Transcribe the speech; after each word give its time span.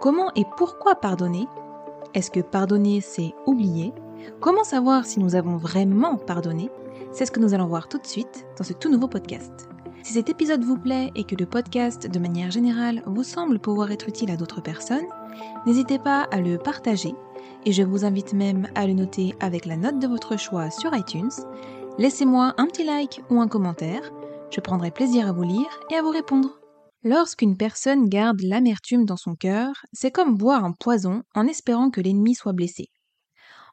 Comment 0.00 0.30
et 0.36 0.44
pourquoi 0.56 0.94
pardonner? 0.94 1.48
Est-ce 2.14 2.30
que 2.30 2.40
pardonner, 2.40 3.00
c'est 3.00 3.34
oublier? 3.46 3.92
Comment 4.40 4.64
savoir 4.64 5.06
si 5.06 5.20
nous 5.20 5.34
avons 5.34 5.56
vraiment 5.56 6.16
pardonné? 6.16 6.70
C'est 7.12 7.26
ce 7.26 7.32
que 7.32 7.40
nous 7.40 7.54
allons 7.54 7.66
voir 7.66 7.88
tout 7.88 7.98
de 7.98 8.06
suite 8.06 8.46
dans 8.58 8.64
ce 8.64 8.74
tout 8.74 8.90
nouveau 8.90 9.08
podcast. 9.08 9.68
Si 10.02 10.12
cet 10.12 10.28
épisode 10.28 10.62
vous 10.62 10.78
plaît 10.78 11.10
et 11.14 11.24
que 11.24 11.34
le 11.34 11.46
podcast, 11.46 12.08
de 12.08 12.18
manière 12.18 12.50
générale, 12.50 13.02
vous 13.06 13.24
semble 13.24 13.58
pouvoir 13.58 13.90
être 13.90 14.08
utile 14.08 14.30
à 14.30 14.36
d'autres 14.36 14.62
personnes, 14.62 15.06
n'hésitez 15.66 15.98
pas 15.98 16.28
à 16.30 16.40
le 16.40 16.58
partager 16.58 17.14
et 17.64 17.72
je 17.72 17.82
vous 17.82 18.04
invite 18.04 18.32
même 18.32 18.68
à 18.74 18.86
le 18.86 18.92
noter 18.92 19.34
avec 19.40 19.64
la 19.64 19.76
note 19.76 19.98
de 19.98 20.06
votre 20.06 20.38
choix 20.38 20.70
sur 20.70 20.94
iTunes. 20.94 21.32
Laissez-moi 21.98 22.54
un 22.58 22.66
petit 22.66 22.84
like 22.84 23.22
ou 23.30 23.40
un 23.40 23.48
commentaire, 23.48 24.12
je 24.50 24.60
prendrai 24.60 24.90
plaisir 24.90 25.28
à 25.28 25.32
vous 25.32 25.42
lire 25.42 25.80
et 25.90 25.96
à 25.96 26.02
vous 26.02 26.10
répondre. 26.10 26.60
Lorsqu'une 27.08 27.56
personne 27.56 28.08
garde 28.08 28.40
l'amertume 28.40 29.04
dans 29.04 29.16
son 29.16 29.36
cœur, 29.36 29.86
c'est 29.92 30.10
comme 30.10 30.36
boire 30.36 30.64
un 30.64 30.72
poison 30.72 31.22
en 31.36 31.46
espérant 31.46 31.88
que 31.88 32.00
l'ennemi 32.00 32.34
soit 32.34 32.52
blessé. 32.52 32.88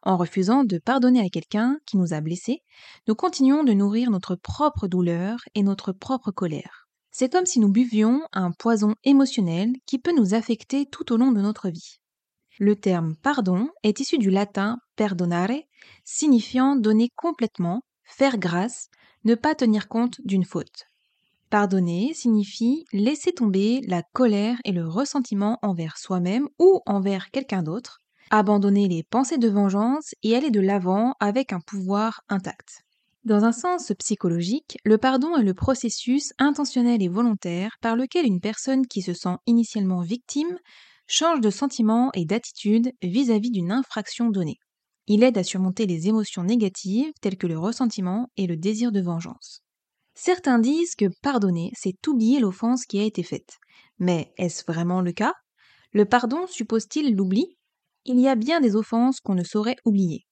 En 0.03 0.17
refusant 0.17 0.63
de 0.63 0.77
pardonner 0.77 1.19
à 1.19 1.29
quelqu'un 1.29 1.79
qui 1.87 1.97
nous 1.97 2.13
a 2.13 2.21
blessés, 2.21 2.59
nous 3.07 3.15
continuons 3.15 3.63
de 3.63 3.73
nourrir 3.73 4.11
notre 4.11 4.35
propre 4.35 4.87
douleur 4.87 5.39
et 5.55 5.63
notre 5.63 5.93
propre 5.93 6.29
colère. 6.29 6.87
C'est 7.09 7.31
comme 7.33 7.47
si 7.47 7.59
nous 7.59 7.71
buvions 7.71 8.21
un 8.33 8.51
poison 8.51 8.93
émotionnel 9.03 9.71
qui 9.87 9.97
peut 9.97 10.15
nous 10.15 10.35
affecter 10.35 10.85
tout 10.85 11.11
au 11.11 11.17
long 11.17 11.31
de 11.31 11.41
notre 11.41 11.69
vie. 11.69 11.97
Le 12.59 12.75
terme 12.75 13.15
pardon 13.23 13.67
est 13.81 13.99
issu 13.99 14.19
du 14.19 14.29
latin 14.29 14.77
perdonare, 14.95 15.57
signifiant 16.03 16.75
donner 16.75 17.09
complètement, 17.15 17.81
faire 18.03 18.37
grâce, 18.37 18.89
ne 19.23 19.33
pas 19.33 19.55
tenir 19.55 19.87
compte 19.87 20.21
d'une 20.23 20.45
faute. 20.45 20.85
Pardonner 21.53 22.15
signifie 22.15 22.83
laisser 22.93 23.31
tomber 23.31 23.81
la 23.87 24.01
colère 24.01 24.57
et 24.65 24.71
le 24.71 24.87
ressentiment 24.87 25.59
envers 25.61 25.99
soi-même 25.99 26.49
ou 26.57 26.81
envers 26.87 27.29
quelqu'un 27.29 27.61
d'autre, 27.61 27.99
abandonner 28.31 28.87
les 28.87 29.03
pensées 29.03 29.37
de 29.37 29.49
vengeance 29.49 30.15
et 30.23 30.35
aller 30.35 30.49
de 30.49 30.59
l'avant 30.59 31.13
avec 31.19 31.53
un 31.53 31.59
pouvoir 31.59 32.21
intact. 32.27 32.81
Dans 33.23 33.43
un 33.43 33.51
sens 33.51 33.93
psychologique, 33.99 34.79
le 34.83 34.97
pardon 34.97 35.37
est 35.37 35.43
le 35.43 35.53
processus 35.53 36.33
intentionnel 36.39 37.03
et 37.03 37.07
volontaire 37.07 37.77
par 37.81 37.95
lequel 37.95 38.25
une 38.25 38.41
personne 38.41 38.87
qui 38.87 39.03
se 39.03 39.13
sent 39.13 39.37
initialement 39.45 40.01
victime 40.01 40.57
change 41.05 41.39
de 41.39 41.51
sentiment 41.51 42.09
et 42.15 42.25
d'attitude 42.25 42.93
vis-à-vis 43.03 43.51
d'une 43.51 43.71
infraction 43.71 44.31
donnée. 44.31 44.57
Il 45.05 45.21
aide 45.21 45.37
à 45.37 45.43
surmonter 45.43 45.85
les 45.85 46.07
émotions 46.07 46.45
négatives 46.45 47.11
telles 47.21 47.37
que 47.37 47.45
le 47.45 47.59
ressentiment 47.59 48.31
et 48.37 48.47
le 48.47 48.57
désir 48.57 48.91
de 48.91 49.01
vengeance. 49.01 49.62
Certains 50.15 50.59
disent 50.59 50.95
que 50.95 51.05
pardonner, 51.21 51.71
c'est 51.75 52.07
oublier 52.07 52.39
l'offense 52.39 52.85
qui 52.85 52.99
a 52.99 53.03
été 53.03 53.23
faite. 53.23 53.57
Mais 53.99 54.33
est-ce 54.37 54.63
vraiment 54.65 55.01
le 55.01 55.11
cas? 55.11 55.33
Le 55.91 56.05
pardon 56.05 56.45
suppose-t-il 56.47 57.15
l'oubli? 57.15 57.57
Il 58.05 58.19
y 58.19 58.27
a 58.27 58.35
bien 58.35 58.61
des 58.61 58.75
offenses 58.75 59.19
qu'on 59.19 59.35
ne 59.35 59.43
saurait 59.43 59.77
oublier. 59.85 60.25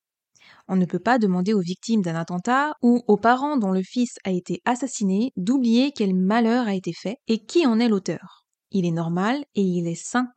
On 0.67 0.75
ne 0.75 0.85
peut 0.85 0.99
pas 0.99 1.19
demander 1.19 1.53
aux 1.53 1.61
victimes 1.61 2.01
d'un 2.01 2.15
attentat 2.15 2.73
ou 2.81 3.01
aux 3.07 3.17
parents 3.17 3.57
dont 3.57 3.71
le 3.71 3.83
fils 3.83 4.17
a 4.23 4.31
été 4.31 4.61
assassiné 4.65 5.31
d'oublier 5.37 5.91
quel 5.91 6.13
malheur 6.13 6.67
a 6.67 6.75
été 6.75 6.93
fait 6.93 7.17
et 7.27 7.45
qui 7.45 7.65
en 7.65 7.79
est 7.79 7.89
l'auteur. 7.89 8.45
Il 8.71 8.85
est 8.85 8.91
normal 8.91 9.43
et 9.55 9.61
il 9.61 9.87
est 9.87 9.95
sain 9.95 10.27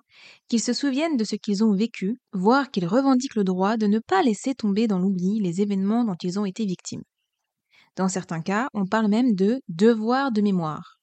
qu'ils 0.48 0.60
se 0.60 0.72
souviennent 0.72 1.16
de 1.16 1.24
ce 1.24 1.36
qu'ils 1.36 1.64
ont 1.64 1.74
vécu, 1.74 2.18
voire 2.32 2.70
qu'ils 2.70 2.86
revendiquent 2.86 3.34
le 3.34 3.44
droit 3.44 3.76
de 3.76 3.86
ne 3.86 3.98
pas 3.98 4.22
laisser 4.22 4.54
tomber 4.54 4.86
dans 4.86 4.98
l'oubli 4.98 5.40
les 5.40 5.60
événements 5.60 6.04
dont 6.04 6.16
ils 6.22 6.38
ont 6.38 6.44
été 6.44 6.64
victimes. 6.64 7.02
Dans 7.96 8.08
certains 8.08 8.40
cas, 8.40 8.68
on 8.74 8.86
parle 8.86 9.08
même 9.08 9.34
de 9.34 9.60
devoir 9.68 10.32
de 10.32 10.40
mémoire. 10.40 10.98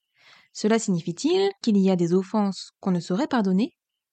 Cela 0.52 0.78
signifie-t-il 0.78 1.50
qu'il 1.62 1.78
y 1.78 1.90
a 1.90 1.96
des 1.96 2.12
offenses 2.12 2.72
qu'on 2.80 2.90
ne 2.90 3.00
saurait 3.00 3.28
pardonner? 3.28 3.72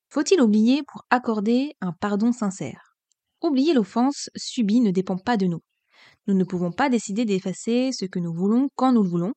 Faut-il 0.10 0.42
oublier 0.42 0.84
pour 0.84 1.04
accorder 1.10 1.76
un 1.82 1.92
pardon 1.92 2.32
sincère? 2.32 2.96
Oublier 3.42 3.74
l'offense 3.74 4.30
subie 4.36 4.80
ne 4.80 4.92
dépend 4.92 5.18
pas 5.18 5.36
de 5.36 5.48
nous. 5.48 5.62
Nous 6.28 6.34
ne 6.34 6.44
pouvons 6.46 6.72
pas 6.72 6.90
décider 6.90 7.26
d'effacer 7.26 7.92
ce 7.92 8.06
que 8.06 8.20
nous 8.20 8.34
voulons 8.34 8.70
quand 8.76 8.94
nous 8.94 9.04
le 9.04 9.10
voulons. 9.10 9.34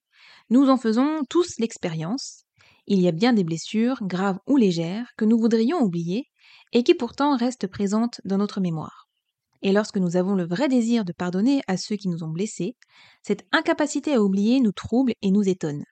Nous 0.50 0.69
en 0.69 0.76
faisons 0.76 1.22
tous 1.28 1.58
l'expérience. 1.58 2.44
Il 2.86 3.00
y 3.00 3.08
a 3.08 3.12
bien 3.12 3.32
des 3.32 3.44
blessures, 3.44 3.98
graves 4.02 4.38
ou 4.47 4.56
légères, 4.56 5.10
que 5.16 5.25
nous 5.25 5.38
voudrions 5.38 5.81
oublier 5.81 6.26
et 6.72 6.82
qui 6.84 6.94
pourtant 6.94 7.36
restent 7.36 7.66
présentes 7.66 8.20
dans 8.25 8.38
notre 8.38 8.60
mémoire. 8.60 9.08
Et 9.62 9.73
lorsque 9.73 9.99
nous 9.99 10.17
avons 10.17 10.34
le 10.34 10.47
vrai 10.47 10.69
désir 10.69 11.05
de 11.05 11.12
pardonner 11.12 11.62
à 11.67 11.77
ceux 11.77 11.97
qui 11.97 12.09
nous 12.09 12.25
ont 12.25 12.31
blessés, 12.31 12.77
cette 13.23 13.47
incapacité 13.53 14.15
à 14.15 14.23
oublier 14.23 14.61
nous 14.61 14.73
trouble 14.73 15.15
et 15.23 15.31
nous 15.31 15.49
étonne. 15.49 15.84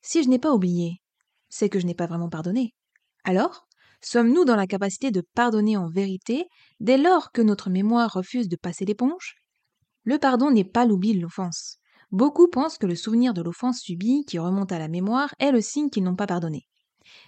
Si 0.00 0.22
je 0.22 0.28
n'ai 0.28 0.38
pas 0.38 0.52
oublié, 0.52 1.00
c'est 1.48 1.68
que 1.68 1.80
je 1.80 1.86
n'ai 1.86 1.94
pas 1.94 2.06
vraiment 2.06 2.28
pardonné. 2.28 2.74
Alors, 3.24 3.66
Sommes-nous 4.02 4.44
dans 4.44 4.56
la 4.56 4.66
capacité 4.66 5.10
de 5.10 5.22
pardonner 5.34 5.76
en 5.76 5.88
vérité 5.88 6.46
dès 6.80 6.98
lors 6.98 7.32
que 7.32 7.42
notre 7.42 7.70
mémoire 7.70 8.12
refuse 8.12 8.48
de 8.48 8.56
passer 8.56 8.84
l'éponge? 8.84 9.36
Le 10.04 10.18
pardon 10.18 10.50
n'est 10.50 10.64
pas 10.64 10.84
l'oubli 10.84 11.14
de 11.14 11.20
l'offense. 11.20 11.78
Beaucoup 12.12 12.48
pensent 12.48 12.78
que 12.78 12.86
le 12.86 12.94
souvenir 12.94 13.34
de 13.34 13.42
l'offense 13.42 13.80
subie 13.80 14.24
qui 14.24 14.38
remonte 14.38 14.70
à 14.70 14.78
la 14.78 14.88
mémoire 14.88 15.34
est 15.40 15.50
le 15.50 15.60
signe 15.60 15.90
qu'ils 15.90 16.04
n'ont 16.04 16.14
pas 16.14 16.28
pardonné. 16.28 16.68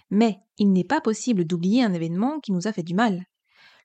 Mais 0.09 0.37
il 0.57 0.71
n'est 0.71 0.85
pas 0.85 1.01
possible 1.01 1.43
d'oublier 1.43 1.83
un 1.83 1.93
événement 1.93 2.39
qui 2.39 2.51
nous 2.51 2.67
a 2.67 2.71
fait 2.71 2.83
du 2.83 2.93
mal. 2.93 3.23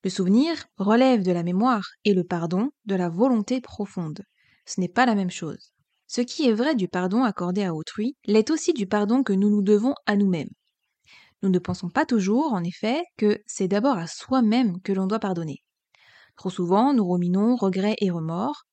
Le 0.05 0.11
souvenir 0.11 0.67
relève 0.77 1.23
de 1.23 1.33
la 1.33 1.43
mémoire 1.43 1.89
et 2.05 2.13
le 2.13 2.25
pardon 2.25 2.69
de 2.85 2.95
la 2.95 3.09
volonté 3.09 3.63
profonde. 3.63 4.21
Ce 4.67 4.79
n'est 4.79 4.89
pas 4.89 5.07
la 5.07 5.15
même 5.15 5.31
chose. 5.31 5.73
Ce 6.07 6.21
qui 6.21 6.47
est 6.47 6.53
vrai 6.53 6.75
du 6.75 6.89
pardon 6.89 7.25
accordé 7.25 7.65
à 7.65 7.75
autrui 7.75 8.15
l'est 8.27 8.51
aussi 8.51 8.75
du 8.75 8.87
pardon 8.87 9.23
que 9.23 9.33
nous 9.33 9.49
nous 9.49 9.63
devons 9.63 9.95
à 10.05 10.17
nous-mêmes. 10.17 10.51
Nous 11.43 11.49
ne 11.49 11.59
pensons 11.59 11.89
pas 11.89 12.05
toujours, 12.05 12.53
en 12.53 12.63
effet, 12.63 13.03
que 13.17 13.39
c'est 13.47 13.67
d'abord 13.67 13.97
à 13.97 14.07
soi-même 14.07 14.79
que 14.83 14.93
l'on 14.93 15.07
doit 15.07 15.21
pardonner. 15.21 15.65
Trop 16.37 16.51
souvent, 16.51 16.93
nous 16.93 17.11
ruminons 17.11 17.57
regrets 17.57 17.97
et 18.03 18.11
remords. 18.11 18.65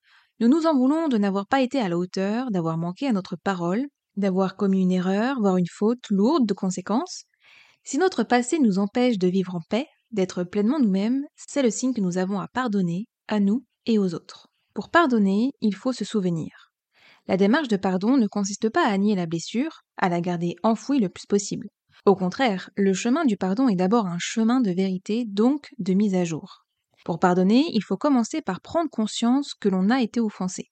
Nous 0.41 0.49
nous 0.49 0.65
en 0.65 0.75
voulons 0.75 1.07
de 1.07 1.17
n'avoir 1.17 1.47
pas 1.47 1.61
été 1.61 1.79
à 1.79 1.87
la 1.87 1.97
hauteur, 1.97 2.51
d'avoir 2.51 2.77
manqué 2.77 3.07
à 3.07 3.13
notre 3.13 3.37
parole, 3.37 3.85
d'avoir 4.17 4.57
commis 4.57 4.81
une 4.81 4.91
erreur, 4.91 5.39
voire 5.39 5.55
une 5.55 5.69
faute 5.71 6.09
lourde 6.09 6.45
de 6.45 6.53
conséquences. 6.53 7.23
Si 7.85 7.97
notre 7.97 8.23
passé 8.23 8.59
nous 8.59 8.79
empêche 8.79 9.17
de 9.17 9.29
vivre 9.29 9.55
en 9.55 9.61
paix, 9.69 9.87
d'être 10.11 10.43
pleinement 10.43 10.79
nous-mêmes, 10.79 11.25
c'est 11.35 11.63
le 11.63 11.71
signe 11.71 11.93
que 11.93 12.01
nous 12.01 12.17
avons 12.17 12.39
à 12.39 12.47
pardonner, 12.47 13.05
à 13.27 13.39
nous 13.39 13.65
et 13.85 13.97
aux 13.99 14.13
autres. 14.13 14.47
Pour 14.73 14.89
pardonner, 14.89 15.51
il 15.61 15.75
faut 15.75 15.93
se 15.93 16.05
souvenir. 16.05 16.71
La 17.27 17.37
démarche 17.37 17.67
de 17.67 17.77
pardon 17.77 18.17
ne 18.17 18.27
consiste 18.27 18.69
pas 18.69 18.87
à 18.87 18.97
nier 18.97 19.15
la 19.15 19.25
blessure, 19.25 19.81
à 19.97 20.09
la 20.09 20.21
garder 20.21 20.55
enfouie 20.63 20.99
le 20.99 21.09
plus 21.09 21.25
possible. 21.25 21.67
Au 22.05 22.15
contraire, 22.15 22.69
le 22.75 22.93
chemin 22.93 23.25
du 23.25 23.37
pardon 23.37 23.67
est 23.67 23.75
d'abord 23.75 24.07
un 24.07 24.17
chemin 24.19 24.59
de 24.59 24.71
vérité, 24.71 25.25
donc 25.27 25.69
de 25.77 25.93
mise 25.93 26.15
à 26.15 26.23
jour. 26.23 26.65
Pour 27.05 27.19
pardonner, 27.19 27.65
il 27.73 27.83
faut 27.83 27.97
commencer 27.97 28.41
par 28.41 28.61
prendre 28.61 28.89
conscience 28.89 29.53
que 29.53 29.69
l'on 29.69 29.89
a 29.89 30.01
été 30.01 30.19
offensé. 30.19 30.71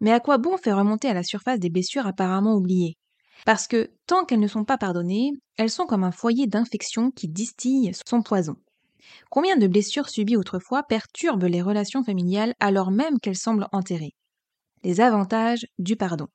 Mais 0.00 0.12
à 0.12 0.20
quoi 0.20 0.38
bon 0.38 0.56
faire 0.56 0.78
remonter 0.78 1.08
à 1.08 1.14
la 1.14 1.22
surface 1.22 1.58
des 1.58 1.70
blessures 1.70 2.06
apparemment 2.06 2.54
oubliées? 2.54 2.96
Parce 3.44 3.66
que 3.66 3.90
tant 4.06 4.24
qu'elles 4.24 4.40
ne 4.40 4.46
sont 4.46 4.64
pas 4.64 4.78
pardonnées, 4.78 5.32
elles 5.56 5.70
sont 5.70 5.86
comme 5.86 6.04
un 6.04 6.12
foyer 6.12 6.46
d'infection 6.46 7.10
qui 7.10 7.28
distille 7.28 7.92
son 8.06 8.22
poison. 8.22 8.56
Combien 9.30 9.56
de 9.56 9.66
blessures 9.66 10.08
subies 10.08 10.36
autrefois 10.36 10.84
perturbent 10.84 11.44
les 11.44 11.62
relations 11.62 12.04
familiales 12.04 12.54
alors 12.60 12.90
même 12.90 13.18
qu'elles 13.18 13.36
semblent 13.36 13.68
enterrées? 13.72 14.14
Les 14.84 15.00
avantages 15.00 15.66
du 15.78 15.96
pardon 15.96 16.28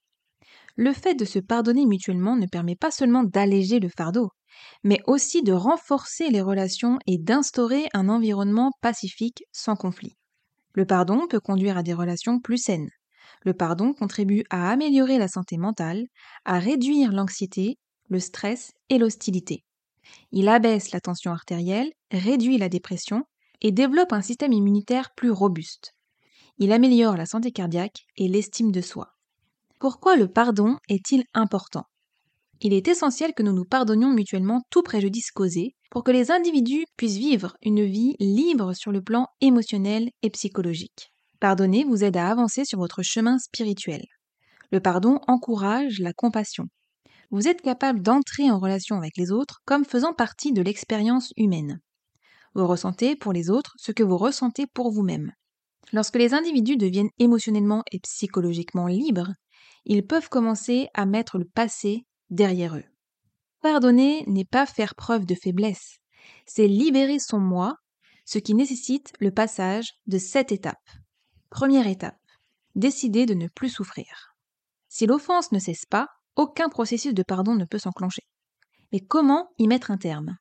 le 0.77 0.93
fait 0.93 1.15
de 1.15 1.25
se 1.25 1.39
pardonner 1.39 1.85
mutuellement 1.85 2.35
ne 2.35 2.45
permet 2.45 2.75
pas 2.75 2.91
seulement 2.91 3.23
d'alléger 3.23 3.79
le 3.79 3.89
fardeau, 3.89 4.29
mais 4.83 4.99
aussi 5.07 5.41
de 5.41 5.51
renforcer 5.51 6.29
les 6.29 6.41
relations 6.41 6.99
et 7.07 7.17
d'instaurer 7.17 7.87
un 7.93 8.07
environnement 8.09 8.71
pacifique 8.81 9.43
sans 9.51 9.75
conflit. 9.75 10.15
Le 10.73 10.85
pardon 10.85 11.27
peut 11.27 11.39
conduire 11.39 11.77
à 11.77 11.83
des 11.83 11.95
relations 11.95 12.39
plus 12.39 12.59
saines. 12.59 12.89
Le 13.47 13.53
pardon 13.53 13.93
contribue 13.93 14.43
à 14.49 14.69
améliorer 14.69 15.17
la 15.17 15.29
santé 15.29 15.55
mentale, 15.55 16.07
à 16.43 16.59
réduire 16.59 17.13
l'anxiété, 17.13 17.77
le 18.09 18.19
stress 18.19 18.73
et 18.89 18.97
l'hostilité. 18.97 19.63
Il 20.33 20.49
abaisse 20.49 20.91
la 20.91 20.99
tension 20.99 21.31
artérielle, 21.31 21.93
réduit 22.11 22.57
la 22.57 22.67
dépression 22.67 23.23
et 23.61 23.71
développe 23.71 24.11
un 24.11 24.21
système 24.21 24.51
immunitaire 24.51 25.11
plus 25.15 25.31
robuste. 25.31 25.93
Il 26.57 26.73
améliore 26.73 27.15
la 27.15 27.25
santé 27.25 27.53
cardiaque 27.53 28.05
et 28.17 28.27
l'estime 28.27 28.73
de 28.73 28.81
soi. 28.81 29.13
Pourquoi 29.79 30.17
le 30.17 30.27
pardon 30.27 30.75
est-il 30.89 31.23
important? 31.33 31.85
Il 32.59 32.73
est 32.73 32.89
essentiel 32.89 33.33
que 33.33 33.43
nous 33.43 33.53
nous 33.53 33.63
pardonnions 33.63 34.11
mutuellement 34.11 34.63
tout 34.69 34.83
préjudice 34.83 35.31
causé 35.31 35.73
pour 35.89 36.03
que 36.03 36.11
les 36.11 36.31
individus 36.31 36.83
puissent 36.97 37.15
vivre 37.15 37.55
une 37.61 37.85
vie 37.85 38.17
libre 38.19 38.73
sur 38.73 38.91
le 38.91 39.01
plan 39.01 39.27
émotionnel 39.39 40.09
et 40.21 40.29
psychologique. 40.31 41.13
Pardonner 41.39 41.83
vous 41.83 42.03
aide 42.03 42.17
à 42.17 42.29
avancer 42.29 42.65
sur 42.65 42.79
votre 42.79 43.03
chemin 43.03 43.37
spirituel. 43.37 44.03
Le 44.71 44.79
pardon 44.79 45.19
encourage 45.27 45.99
la 45.99 46.13
compassion. 46.13 46.65
Vous 47.29 47.47
êtes 47.47 47.61
capable 47.61 48.01
d'entrer 48.01 48.49
en 48.49 48.59
relation 48.59 48.95
avec 48.95 49.17
les 49.17 49.31
autres 49.31 49.61
comme 49.65 49.85
faisant 49.85 50.13
partie 50.13 50.53
de 50.53 50.61
l'expérience 50.61 51.33
humaine. 51.37 51.79
Vous 52.55 52.65
ressentez 52.65 53.15
pour 53.15 53.33
les 53.33 53.49
autres 53.49 53.75
ce 53.77 53.91
que 53.91 54.03
vous 54.03 54.17
ressentez 54.17 54.65
pour 54.65 54.91
vous-même. 54.91 55.31
Lorsque 55.93 56.15
les 56.15 56.33
individus 56.33 56.77
deviennent 56.77 57.11
émotionnellement 57.19 57.83
et 57.91 57.99
psychologiquement 57.99 58.87
libres, 58.87 59.33
ils 59.85 60.05
peuvent 60.05 60.29
commencer 60.29 60.87
à 60.93 61.05
mettre 61.05 61.37
le 61.37 61.45
passé 61.45 62.05
derrière 62.29 62.75
eux. 62.75 62.83
Pardonner 63.61 64.23
n'est 64.27 64.45
pas 64.45 64.65
faire 64.65 64.95
preuve 64.95 65.25
de 65.25 65.35
faiblesse, 65.35 65.97
c'est 66.45 66.67
libérer 66.67 67.19
son 67.19 67.39
moi, 67.39 67.75
ce 68.25 68.39
qui 68.39 68.53
nécessite 68.53 69.13
le 69.19 69.31
passage 69.31 69.93
de 70.07 70.17
cette 70.17 70.51
étape. 70.51 70.75
Première 71.49 71.87
étape, 71.87 72.19
décider 72.75 73.25
de 73.25 73.33
ne 73.33 73.47
plus 73.47 73.69
souffrir. 73.69 74.35
Si 74.89 75.05
l'offense 75.05 75.51
ne 75.51 75.59
cesse 75.59 75.85
pas, 75.85 76.09
aucun 76.35 76.69
processus 76.69 77.13
de 77.13 77.23
pardon 77.23 77.55
ne 77.55 77.65
peut 77.65 77.79
s'enclencher. 77.79 78.23
Mais 78.91 78.99
comment 78.99 79.49
y 79.57 79.67
mettre 79.67 79.89
un 79.91 79.97
terme? 79.97 80.37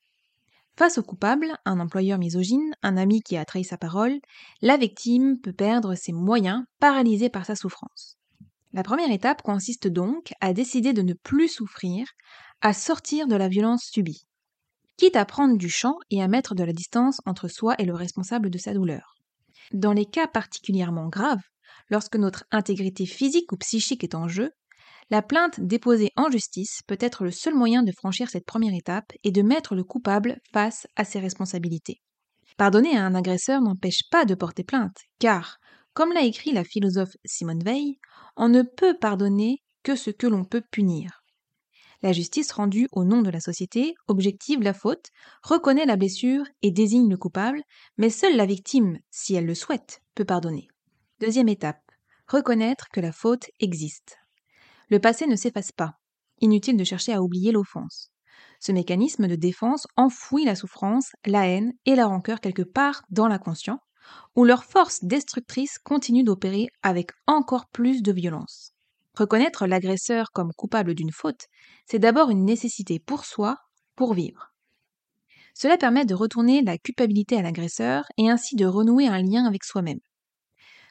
Face 0.76 0.98
au 0.98 1.02
coupable, 1.02 1.56
un 1.64 1.80
employeur 1.80 2.18
misogyne, 2.18 2.74
un 2.82 2.96
ami 2.96 3.22
qui 3.22 3.36
a 3.36 3.44
trahi 3.44 3.64
sa 3.64 3.78
parole, 3.78 4.18
la 4.60 4.76
victime 4.76 5.38
peut 5.40 5.52
perdre 5.52 5.94
ses 5.94 6.12
moyens, 6.12 6.64
paralysée 6.80 7.30
par 7.30 7.46
sa 7.46 7.56
souffrance. 7.56 8.18
La 8.72 8.82
première 8.82 9.10
étape 9.10 9.42
consiste 9.42 9.88
donc 9.88 10.32
à 10.40 10.52
décider 10.52 10.92
de 10.92 11.02
ne 11.02 11.14
plus 11.14 11.48
souffrir, 11.48 12.06
à 12.60 12.74
sortir 12.74 13.26
de 13.26 13.36
la 13.36 13.48
violence 13.48 13.84
subie, 13.84 14.26
quitte 14.98 15.16
à 15.16 15.24
prendre 15.24 15.56
du 15.56 15.70
champ 15.70 15.96
et 16.10 16.22
à 16.22 16.28
mettre 16.28 16.54
de 16.54 16.64
la 16.64 16.72
distance 16.72 17.20
entre 17.24 17.48
soi 17.48 17.74
et 17.78 17.84
le 17.84 17.94
responsable 17.94 18.50
de 18.50 18.58
sa 18.58 18.74
douleur. 18.74 19.15
Dans 19.72 19.92
les 19.92 20.06
cas 20.06 20.26
particulièrement 20.26 21.08
graves, 21.08 21.42
lorsque 21.90 22.16
notre 22.16 22.44
intégrité 22.50 23.06
physique 23.06 23.52
ou 23.52 23.56
psychique 23.56 24.04
est 24.04 24.14
en 24.14 24.28
jeu, 24.28 24.50
la 25.10 25.22
plainte 25.22 25.60
déposée 25.60 26.10
en 26.16 26.30
justice 26.30 26.80
peut 26.86 26.98
être 27.00 27.24
le 27.24 27.30
seul 27.30 27.54
moyen 27.54 27.82
de 27.82 27.92
franchir 27.92 28.28
cette 28.28 28.46
première 28.46 28.74
étape 28.74 29.12
et 29.22 29.30
de 29.30 29.42
mettre 29.42 29.74
le 29.74 29.84
coupable 29.84 30.38
face 30.52 30.86
à 30.96 31.04
ses 31.04 31.20
responsabilités. 31.20 32.00
Pardonner 32.56 32.96
à 32.96 33.04
un 33.04 33.14
agresseur 33.14 33.60
n'empêche 33.60 34.08
pas 34.10 34.24
de 34.24 34.34
porter 34.34 34.64
plainte, 34.64 34.96
car, 35.18 35.58
comme 35.94 36.12
l'a 36.12 36.22
écrit 36.22 36.52
la 36.52 36.64
philosophe 36.64 37.16
Simone 37.24 37.62
Veil, 37.62 37.98
on 38.36 38.48
ne 38.48 38.62
peut 38.62 38.96
pardonner 38.98 39.58
que 39.82 39.94
ce 39.94 40.10
que 40.10 40.26
l'on 40.26 40.44
peut 40.44 40.62
punir. 40.72 41.22
La 42.02 42.12
justice 42.12 42.52
rendue 42.52 42.88
au 42.92 43.04
nom 43.04 43.22
de 43.22 43.30
la 43.30 43.40
société 43.40 43.94
objective 44.06 44.62
la 44.62 44.74
faute, 44.74 45.10
reconnaît 45.42 45.86
la 45.86 45.96
blessure 45.96 46.44
et 46.62 46.70
désigne 46.70 47.08
le 47.08 47.16
coupable, 47.16 47.62
mais 47.96 48.10
seule 48.10 48.36
la 48.36 48.46
victime, 48.46 48.98
si 49.10 49.34
elle 49.34 49.46
le 49.46 49.54
souhaite, 49.54 50.02
peut 50.14 50.24
pardonner. 50.24 50.68
Deuxième 51.20 51.48
étape. 51.48 51.82
Reconnaître 52.28 52.88
que 52.92 53.00
la 53.00 53.12
faute 53.12 53.46
existe. 53.60 54.18
Le 54.88 54.98
passé 54.98 55.26
ne 55.26 55.36
s'efface 55.36 55.72
pas. 55.72 55.94
Inutile 56.40 56.76
de 56.76 56.84
chercher 56.84 57.12
à 57.12 57.22
oublier 57.22 57.52
l'offense. 57.52 58.10
Ce 58.60 58.72
mécanisme 58.72 59.26
de 59.26 59.36
défense 59.36 59.86
enfouit 59.96 60.44
la 60.44 60.54
souffrance, 60.54 61.12
la 61.24 61.48
haine 61.48 61.72
et 61.86 61.94
la 61.94 62.06
rancœur 62.06 62.40
quelque 62.40 62.62
part 62.62 63.02
dans 63.10 63.28
l'inconscient, 63.28 63.80
où 64.34 64.44
leur 64.44 64.64
force 64.64 65.02
destructrice 65.04 65.78
continue 65.78 66.24
d'opérer 66.24 66.68
avec 66.82 67.10
encore 67.26 67.68
plus 67.68 68.02
de 68.02 68.12
violence. 68.12 68.75
Reconnaître 69.16 69.66
l'agresseur 69.66 70.30
comme 70.32 70.52
coupable 70.52 70.94
d'une 70.94 71.12
faute, 71.12 71.46
c'est 71.86 71.98
d'abord 71.98 72.28
une 72.30 72.44
nécessité 72.44 72.98
pour 72.98 73.24
soi, 73.24 73.56
pour 73.94 74.12
vivre. 74.12 74.52
Cela 75.54 75.78
permet 75.78 76.04
de 76.04 76.14
retourner 76.14 76.60
la 76.60 76.76
culpabilité 76.76 77.38
à 77.38 77.42
l'agresseur 77.42 78.04
et 78.18 78.28
ainsi 78.28 78.56
de 78.56 78.66
renouer 78.66 79.08
un 79.08 79.22
lien 79.22 79.46
avec 79.46 79.64
soi-même. 79.64 80.00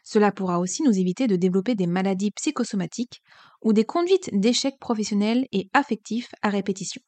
Cela 0.03 0.31
pourra 0.31 0.59
aussi 0.59 0.81
nous 0.81 0.97
éviter 0.97 1.27
de 1.27 1.35
développer 1.35 1.75
des 1.75 1.85
maladies 1.85 2.31
psychosomatiques 2.31 3.21
ou 3.61 3.73
des 3.73 3.85
conduites 3.85 4.31
d'échecs 4.33 4.79
professionnels 4.79 5.47
et 5.51 5.69
affectifs 5.73 6.33
à 6.41 6.49
répétition. 6.49 7.01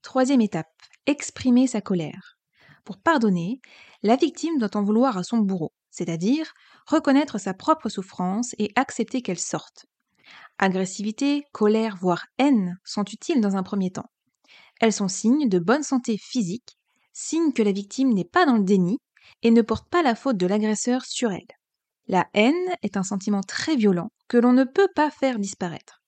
Troisième 0.00 0.40
étape, 0.40 0.72
exprimer 1.06 1.66
sa 1.66 1.82
colère. 1.82 2.38
Pour 2.84 2.98
pardonner, 2.98 3.60
la 4.02 4.16
victime 4.16 4.58
doit 4.58 4.76
en 4.76 4.82
vouloir 4.82 5.18
à 5.18 5.24
son 5.24 5.38
bourreau, 5.38 5.72
c'est-à-dire 5.90 6.52
reconnaître 6.86 7.38
sa 7.38 7.52
propre 7.52 7.90
souffrance 7.90 8.54
et 8.58 8.72
accepter 8.76 9.20
qu'elle 9.20 9.38
sorte. 9.38 9.86
Agressivité, 10.58 11.44
colère, 11.52 11.96
voire 12.00 12.26
haine 12.38 12.78
sont 12.84 13.04
utiles 13.04 13.40
dans 13.40 13.56
un 13.56 13.62
premier 13.62 13.90
temps. 13.90 14.10
Elles 14.80 14.92
sont 14.92 15.08
signes 15.08 15.48
de 15.48 15.58
bonne 15.58 15.82
santé 15.82 16.16
physique, 16.16 16.78
signes 17.12 17.52
que 17.52 17.62
la 17.62 17.72
victime 17.72 18.12
n'est 18.12 18.24
pas 18.24 18.46
dans 18.46 18.56
le 18.56 18.64
déni 18.64 18.98
et 19.42 19.50
ne 19.50 19.62
porte 19.62 19.88
pas 19.88 20.02
la 20.02 20.14
faute 20.14 20.36
de 20.36 20.46
l'agresseur 20.46 21.04
sur 21.04 21.32
elle. 21.32 21.46
La 22.06 22.28
haine 22.34 22.76
est 22.82 22.96
un 22.96 23.02
sentiment 23.02 23.42
très 23.42 23.76
violent 23.76 24.10
que 24.28 24.36
l'on 24.36 24.52
ne 24.52 24.64
peut 24.64 24.88
pas 24.94 25.10
faire 25.10 25.38
disparaître. 25.38 26.02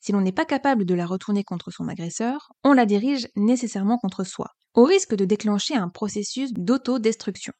Si 0.00 0.12
l'on 0.12 0.20
n'est 0.20 0.32
pas 0.32 0.44
capable 0.44 0.84
de 0.84 0.94
la 0.94 1.06
retourner 1.06 1.44
contre 1.44 1.70
son 1.70 1.88
agresseur, 1.88 2.52
on 2.64 2.72
la 2.72 2.86
dirige 2.86 3.28
nécessairement 3.36 3.98
contre 3.98 4.24
soi, 4.24 4.48
au 4.74 4.84
risque 4.84 5.14
de 5.14 5.24
déclencher 5.24 5.74
un 5.74 5.88
processus 5.88 6.52
d'autodestruction. 6.52 7.52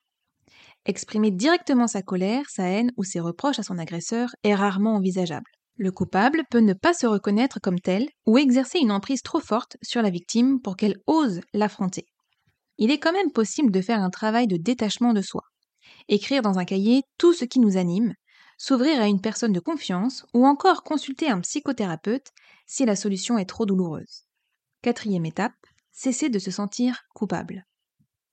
Exprimer 0.84 1.31
directement 1.31 1.86
sa 1.86 2.02
colère, 2.02 2.48
sa 2.48 2.64
haine 2.64 2.92
ou 2.96 3.04
ses 3.04 3.20
reproches 3.20 3.58
à 3.58 3.62
son 3.62 3.78
agresseur 3.78 4.31
est 4.44 4.54
rarement 4.54 4.94
envisageable. 4.94 5.50
Le 5.80 5.92
coupable 5.92 6.42
peut 6.50 6.58
ne 6.58 6.72
pas 6.72 6.92
se 6.92 7.06
reconnaître 7.06 7.60
comme 7.60 7.78
tel 7.78 8.08
ou 8.26 8.36
exercer 8.36 8.80
une 8.80 8.90
emprise 8.90 9.22
trop 9.22 9.38
forte 9.38 9.76
sur 9.80 10.02
la 10.02 10.10
victime 10.10 10.60
pour 10.60 10.76
qu'elle 10.76 10.96
ose 11.06 11.40
l'affronter. 11.54 12.04
Il 12.78 12.90
est 12.90 12.98
quand 12.98 13.12
même 13.12 13.31
possible 13.31 13.70
de 13.70 13.81
faire 13.81 14.03
un 14.03 14.10
travail 14.10 14.48
de 14.48 14.56
détachement 14.56 15.12
de 15.12 15.22
soi. 15.22 15.43
Écrire 16.08 16.43
dans 16.43 16.58
un 16.58 16.64
cahier 16.64 17.03
tout 17.17 17.32
ce 17.32 17.44
qui 17.44 17.60
nous 17.60 17.76
anime, 17.76 18.14
s'ouvrir 18.56 19.00
à 19.00 19.06
une 19.06 19.20
personne 19.20 19.53
de 19.53 19.60
confiance 19.60 20.26
ou 20.34 20.44
encore 20.46 20.82
consulter 20.82 21.29
un 21.29 21.41
psychothérapeute 21.41 22.26
si 22.67 22.84
la 22.84 22.96
solution 22.96 23.38
est 23.38 23.48
trop 23.48 23.64
douloureuse. 23.64 24.24
Quatrième 24.82 25.26
étape, 25.26 25.55
cesser 25.93 26.29
de 26.29 26.41
se 26.41 26.50
sentir 26.50 27.03
coupable. 27.14 27.64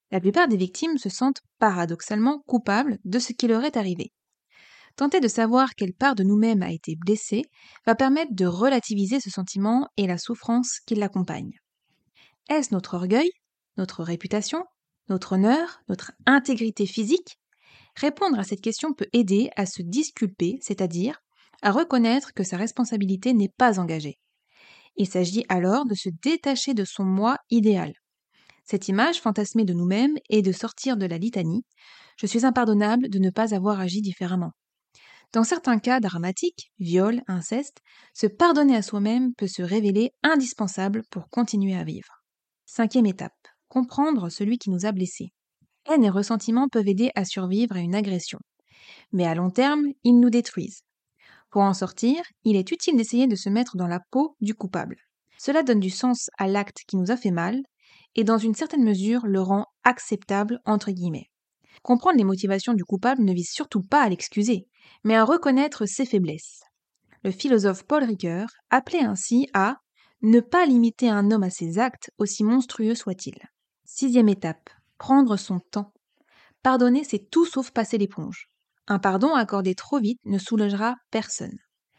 La 0.10 0.20
plupart 0.20 0.48
des 0.48 0.58
victimes 0.58 0.98
se 0.98 1.10
sentent 1.10 1.42
paradoxalement 1.60 2.40
coupables 2.48 2.98
de 3.06 3.20
ce 3.20 3.34
qui 3.34 3.48
leur 3.48 3.64
est 3.64 3.78
arrivé. 3.78 4.12
Tenter 4.96 5.20
de 5.20 5.28
savoir 5.28 5.76
quelle 5.76 5.94
part 5.94 6.16
de 6.16 6.24
nous-mêmes 6.24 6.64
a 6.64 6.72
été 6.72 6.96
blessée 6.96 7.44
va 7.86 7.96
permettre 7.96 8.34
de 8.34 8.46
relativiser 8.46 9.20
ce 9.20 9.30
sentiment 9.30 9.90
et 9.98 10.08
la 10.08 10.18
souffrance 10.18 10.80
qui 10.86 10.96
l'accompagne. 10.96 11.52
Est-ce 12.50 12.74
notre 12.74 12.94
orgueil, 12.94 13.30
notre 13.78 14.04
réputation, 14.04 14.64
notre 15.10 15.34
honneur, 15.34 15.82
notre 15.90 16.14
intégrité 16.26 16.86
physique? 16.86 17.38
Répondre 17.98 18.40
à 18.40 18.44
cette 18.44 18.62
question 18.62 18.94
peut 18.94 19.08
aider 19.12 19.50
à 19.58 19.66
se 19.66 19.82
disculper, 19.82 20.60
c'est-à-dire 20.62 21.20
à 21.62 21.72
reconnaître 21.72 22.34
que 22.34 22.44
sa 22.44 22.56
responsabilité 22.56 23.34
n'est 23.34 23.54
pas 23.58 23.80
engagée. 23.80 24.18
Il 24.96 25.08
s'agit 25.08 25.46
alors 25.50 25.86
de 25.86 25.96
se 25.96 26.10
détacher 26.24 26.74
de 26.74 26.86
son 26.86 27.04
moi 27.04 27.38
idéal. 27.50 27.94
Cette 28.64 28.88
image 28.88 29.20
fantasmée 29.20 29.66
de 29.66 29.74
nous-mêmes 29.74 30.16
est 30.30 30.42
de 30.42 30.54
sortir 30.54 30.96
de 30.96 31.06
la 31.06 31.18
litanie 31.18 31.66
Je 32.18 32.28
suis 32.28 32.46
impardonnable 32.46 33.10
de 33.10 33.20
ne 33.20 33.30
pas 33.30 33.54
avoir 33.54 33.82
agi 33.82 34.02
différemment. 34.02 34.52
Dans 35.36 35.44
certains 35.44 35.80
cas 35.80 36.00
dramatiques, 36.00 36.72
viol, 36.80 37.22
inceste, 37.28 37.82
se 38.14 38.26
pardonner 38.26 38.74
à 38.74 38.82
soi-même 38.82 39.34
peut 39.36 39.50
se 39.50 39.62
révéler 39.62 40.12
indispensable 40.24 41.04
pour 41.12 41.30
continuer 41.30 41.76
à 41.76 41.84
vivre. 41.84 42.24
Cinquième 42.66 43.06
étape. 43.06 43.34
Comprendre 43.68 44.30
celui 44.30 44.58
qui 44.58 44.70
nous 44.70 44.86
a 44.86 44.94
blessés. 44.94 45.34
Haine 45.90 46.06
et 46.06 46.10
ressentiment 46.10 46.70
peuvent 46.70 46.88
aider 46.88 47.12
à 47.16 47.26
survivre 47.26 47.76
à 47.76 47.82
une 47.82 47.96
agression. 47.96 48.40
Mais 49.12 49.26
à 49.26 49.36
long 49.36 49.50
terme, 49.50 49.84
ils 50.06 50.18
nous 50.18 50.30
détruisent. 50.30 50.84
Pour 51.50 51.64
en 51.64 51.74
sortir, 51.74 52.24
il 52.46 52.56
est 52.56 52.72
utile 52.72 52.96
d'essayer 52.96 53.28
de 53.28 53.36
se 53.36 53.50
mettre 53.50 53.76
dans 53.76 53.88
la 53.88 54.00
peau 54.12 54.38
du 54.40 54.56
coupable. 54.56 54.96
Cela 55.38 55.64
donne 55.64 55.82
du 55.82 55.90
sens 55.90 56.30
à 56.38 56.48
l'acte 56.48 56.80
qui 56.88 56.96
nous 56.96 57.12
a 57.12 57.18
fait 57.18 57.32
mal 57.32 57.62
et 58.16 58.24
dans 58.24 58.38
une 58.38 58.56
certaine 58.56 58.86
mesure 58.86 59.26
le 59.26 59.42
rend 59.42 59.66
acceptable 59.84 60.62
entre 60.64 60.92
guillemets. 60.92 61.30
Comprendre 61.84 62.18
les 62.18 62.24
motivations 62.24 62.74
du 62.74 62.86
coupable 62.86 63.22
ne 63.26 63.34
vise 63.34 63.52
surtout 63.52 63.84
pas 63.84 64.02
à 64.02 64.08
l'excuser, 64.08 64.70
mais 65.04 65.16
à 65.16 65.24
reconnaître 65.24 65.86
ses 65.86 66.06
faiblesses. 66.06 66.62
Le 67.24 67.32
philosophe 67.32 67.84
Paul 67.84 68.04
Ricoeur 68.04 68.48
appelait 68.70 69.04
ainsi 69.04 69.48
à 69.54 69.78
ne 70.22 70.40
pas 70.40 70.66
limiter 70.66 71.10
un 71.10 71.32
homme 71.32 71.44
à 71.44 71.50
ses 71.50 71.80
actes, 71.80 72.10
aussi 72.18 72.44
monstrueux 72.44 72.96
soient-ils. 72.96 73.40
Sixième 73.84 74.30
étape, 74.30 74.70
prendre 74.98 75.38
son 75.38 75.60
temps. 75.60 75.94
Pardonner, 76.64 77.04
c'est 77.04 77.30
tout 77.30 77.46
sauf 77.46 77.72
passer 77.72 77.98
l'éponge. 77.98 78.48
Un 78.88 79.00
pardon 79.00 79.34
accordé 79.34 79.76
trop 79.76 80.00
vite 80.00 80.20
ne 80.26 80.38
soulagera 80.38 80.96
personne. 81.12 81.58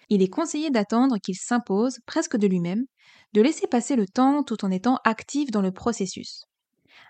il 0.08 0.22
est 0.22 0.28
conseillé 0.28 0.70
d'attendre 0.70 1.18
qu'il 1.18 1.34
s'impose 1.34 1.98
presque 2.06 2.36
de 2.36 2.46
lui-même, 2.46 2.84
de 3.32 3.42
laisser 3.42 3.66
passer 3.66 3.96
le 3.96 4.06
temps 4.06 4.44
tout 4.44 4.64
en 4.64 4.70
étant 4.70 4.98
actif 5.04 5.50
dans 5.50 5.62
le 5.62 5.72
processus. 5.72 6.44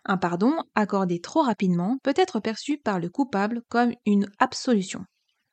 Un 0.07 0.17
pardon 0.17 0.55
accordé 0.75 1.21
trop 1.21 1.43
rapidement 1.43 1.99
peut 2.03 2.15
être 2.17 2.41
perçu 2.41 2.79
par 2.79 2.99
le 2.99 3.11
coupable 3.11 3.63
comme 3.69 3.93
une 4.07 4.31
absolution. 4.39 5.05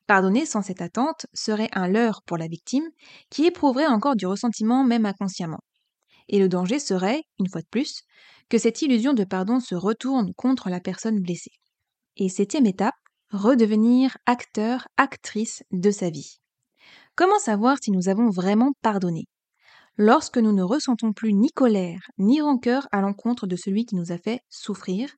Pardonner 0.06 0.44
sans 0.44 0.62
cette 0.62 0.82
attente 0.82 1.26
serait 1.32 1.70
un 1.72 1.88
leurre 1.88 2.22
pour 2.26 2.36
la 2.36 2.46
victime 2.46 2.88
qui 3.30 3.46
éprouverait 3.46 3.86
encore 3.86 4.16
du 4.16 4.26
ressentiment 4.26 4.84
même 4.84 5.06
inconsciemment. 5.06 5.60
Et 6.28 6.38
le 6.38 6.48
danger 6.48 6.78
serait, 6.78 7.22
une 7.38 7.48
fois 7.48 7.62
de 7.62 7.68
plus, 7.70 8.02
que 8.48 8.58
cette 8.58 8.82
illusion 8.82 9.14
de 9.14 9.24
pardon 9.24 9.60
se 9.60 9.74
retourne 9.74 10.32
contre 10.34 10.68
la 10.68 10.80
personne 10.80 11.20
blessée. 11.20 11.52
Et 12.16 12.28
septième 12.28 12.66
étape, 12.66 12.94
redevenir 13.30 14.16
acteur, 14.26 14.86
actrice 14.96 15.62
de 15.72 15.90
sa 15.90 16.10
vie. 16.10 16.38
Comment 17.16 17.38
savoir 17.38 17.78
si 17.82 17.90
nous 17.90 18.08
avons 18.08 18.30
vraiment 18.30 18.72
pardonné? 18.82 19.24
Lorsque 19.96 20.38
nous 20.38 20.52
ne 20.52 20.62
ressentons 20.62 21.12
plus 21.12 21.32
ni 21.32 21.50
colère 21.50 22.00
ni 22.18 22.40
rancœur 22.40 22.88
à 22.92 23.00
l'encontre 23.00 23.46
de 23.46 23.56
celui 23.56 23.86
qui 23.86 23.94
nous 23.94 24.12
a 24.12 24.18
fait 24.18 24.40
souffrir, 24.50 25.08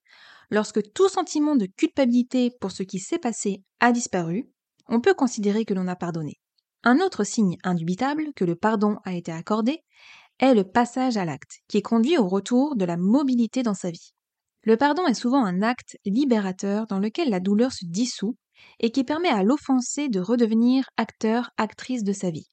lorsque 0.50 0.92
tout 0.92 1.08
sentiment 1.08 1.56
de 1.56 1.66
culpabilité 1.66 2.50
pour 2.60 2.70
ce 2.70 2.82
qui 2.82 2.98
s'est 2.98 3.18
passé 3.18 3.62
a 3.80 3.92
disparu, 3.92 4.50
on 4.88 5.00
peut 5.00 5.14
considérer 5.14 5.64
que 5.64 5.74
l'on 5.74 5.88
a 5.88 5.96
pardonné. 5.96 6.34
Un 6.84 7.00
autre 7.00 7.24
signe 7.24 7.56
indubitable 7.64 8.32
que 8.36 8.44
le 8.44 8.54
pardon 8.54 8.98
a 9.04 9.14
été 9.14 9.32
accordé 9.32 9.80
est 10.38 10.54
le 10.54 10.64
passage 10.64 11.16
à 11.16 11.24
l'acte, 11.24 11.58
qui 11.68 11.82
conduit 11.82 12.18
au 12.18 12.28
retour 12.28 12.76
de 12.76 12.84
la 12.84 12.96
mobilité 12.96 13.62
dans 13.62 13.74
sa 13.74 13.90
vie. 13.90 14.12
Le 14.62 14.76
pardon 14.76 15.06
est 15.06 15.14
souvent 15.14 15.44
un 15.44 15.62
acte 15.62 15.96
libérateur 16.04 16.86
dans 16.86 16.98
lequel 16.98 17.30
la 17.30 17.40
douleur 17.40 17.72
se 17.72 17.84
dissout 17.84 18.36
et 18.80 18.90
qui 18.90 19.04
permet 19.04 19.28
à 19.28 19.42
l'offensé 19.42 20.08
de 20.08 20.20
redevenir 20.20 20.88
acteur, 20.96 21.50
actrice 21.56 22.04
de 22.04 22.12
sa 22.12 22.30
vie, 22.30 22.48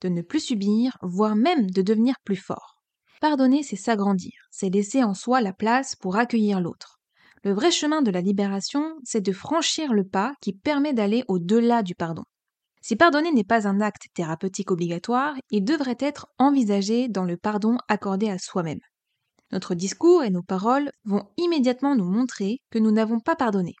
de 0.00 0.08
ne 0.08 0.22
plus 0.22 0.40
subir, 0.40 0.96
voire 1.02 1.36
même 1.36 1.70
de 1.70 1.82
devenir 1.82 2.14
plus 2.24 2.36
fort. 2.36 2.82
Pardonner, 3.20 3.62
c'est 3.62 3.76
s'agrandir, 3.76 4.32
c'est 4.50 4.70
laisser 4.70 5.02
en 5.02 5.14
soi 5.14 5.40
la 5.40 5.52
place 5.52 5.96
pour 5.96 6.16
accueillir 6.16 6.60
l'autre. 6.60 6.97
Le 7.44 7.52
vrai 7.52 7.70
chemin 7.70 8.02
de 8.02 8.10
la 8.10 8.20
libération, 8.20 8.96
c'est 9.04 9.20
de 9.20 9.32
franchir 9.32 9.92
le 9.92 10.04
pas 10.04 10.34
qui 10.40 10.52
permet 10.52 10.92
d'aller 10.92 11.24
au-delà 11.28 11.82
du 11.82 11.94
pardon. 11.94 12.24
Si 12.80 12.96
pardonner 12.96 13.32
n'est 13.32 13.44
pas 13.44 13.68
un 13.68 13.80
acte 13.80 14.06
thérapeutique 14.14 14.70
obligatoire, 14.70 15.34
il 15.50 15.64
devrait 15.64 15.98
être 16.00 16.26
envisagé 16.38 17.08
dans 17.08 17.24
le 17.24 17.36
pardon 17.36 17.76
accordé 17.88 18.30
à 18.30 18.38
soi-même. 18.38 18.80
Notre 19.52 19.74
discours 19.74 20.24
et 20.24 20.30
nos 20.30 20.42
paroles 20.42 20.90
vont 21.04 21.24
immédiatement 21.36 21.96
nous 21.96 22.04
montrer 22.04 22.58
que 22.70 22.78
nous 22.78 22.90
n'avons 22.90 23.20
pas 23.20 23.36
pardonné. 23.36 23.74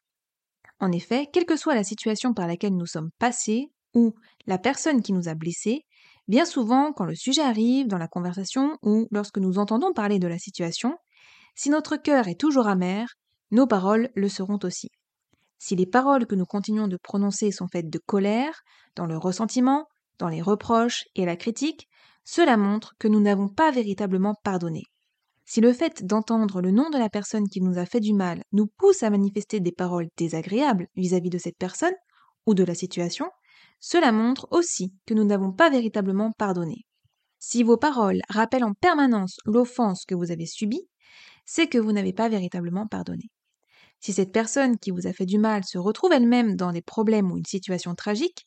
En 0.80 0.92
effet, 0.92 1.26
quelle 1.32 1.44
que 1.44 1.56
soit 1.56 1.74
la 1.74 1.84
situation 1.84 2.32
par 2.34 2.46
laquelle 2.46 2.76
nous 2.76 2.86
sommes 2.86 3.10
passés 3.18 3.70
ou 3.94 4.14
la 4.46 4.58
personne 4.58 5.02
qui 5.02 5.12
nous 5.12 5.28
a 5.28 5.34
blessés, 5.34 5.82
bien 6.28 6.44
souvent 6.44 6.92
quand 6.92 7.04
le 7.04 7.14
sujet 7.14 7.42
arrive 7.42 7.86
dans 7.86 7.98
la 7.98 8.08
conversation 8.08 8.78
ou 8.82 9.08
lorsque 9.10 9.38
nous 9.38 9.58
entendons 9.58 9.92
parler 9.92 10.18
de 10.18 10.28
la 10.28 10.38
situation, 10.38 10.96
si 11.54 11.70
notre 11.70 11.96
cœur 11.96 12.28
est 12.28 12.40
toujours 12.40 12.68
amer, 12.68 13.08
nos 13.50 13.66
paroles 13.66 14.10
le 14.14 14.28
seront 14.28 14.58
aussi. 14.62 14.90
Si 15.58 15.74
les 15.74 15.86
paroles 15.86 16.26
que 16.26 16.34
nous 16.34 16.44
continuons 16.44 16.86
de 16.86 16.96
prononcer 16.96 17.50
sont 17.50 17.68
faites 17.68 17.90
de 17.90 17.98
colère, 17.98 18.60
dans 18.94 19.06
le 19.06 19.16
ressentiment, 19.16 19.86
dans 20.18 20.28
les 20.28 20.42
reproches 20.42 21.04
et 21.14 21.24
la 21.24 21.36
critique, 21.36 21.88
cela 22.24 22.56
montre 22.56 22.94
que 22.98 23.08
nous 23.08 23.20
n'avons 23.20 23.48
pas 23.48 23.70
véritablement 23.70 24.34
pardonné. 24.44 24.82
Si 25.46 25.62
le 25.62 25.72
fait 25.72 26.04
d'entendre 26.04 26.60
le 26.60 26.70
nom 26.70 26.90
de 26.90 26.98
la 26.98 27.08
personne 27.08 27.48
qui 27.48 27.62
nous 27.62 27.78
a 27.78 27.86
fait 27.86 28.00
du 28.00 28.12
mal 28.12 28.42
nous 28.52 28.66
pousse 28.66 29.02
à 29.02 29.08
manifester 29.08 29.60
des 29.60 29.72
paroles 29.72 30.08
désagréables 30.18 30.88
vis-à-vis 30.94 31.30
de 31.30 31.38
cette 31.38 31.56
personne 31.56 31.94
ou 32.46 32.52
de 32.52 32.64
la 32.64 32.74
situation, 32.74 33.30
cela 33.80 34.12
montre 34.12 34.46
aussi 34.50 34.92
que 35.06 35.14
nous 35.14 35.24
n'avons 35.24 35.52
pas 35.52 35.70
véritablement 35.70 36.32
pardonné. 36.32 36.84
Si 37.38 37.62
vos 37.62 37.78
paroles 37.78 38.20
rappellent 38.28 38.64
en 38.64 38.74
permanence 38.74 39.38
l'offense 39.46 40.04
que 40.04 40.14
vous 40.14 40.30
avez 40.30 40.46
subie, 40.46 40.86
c'est 41.46 41.68
que 41.68 41.78
vous 41.78 41.92
n'avez 41.92 42.12
pas 42.12 42.28
véritablement 42.28 42.86
pardonné. 42.86 43.30
Si 44.00 44.12
cette 44.12 44.32
personne 44.32 44.78
qui 44.78 44.90
vous 44.90 45.06
a 45.06 45.12
fait 45.12 45.26
du 45.26 45.38
mal 45.38 45.64
se 45.64 45.78
retrouve 45.78 46.12
elle-même 46.12 46.56
dans 46.56 46.72
des 46.72 46.82
problèmes 46.82 47.32
ou 47.32 47.36
une 47.36 47.44
situation 47.44 47.94
tragique, 47.94 48.46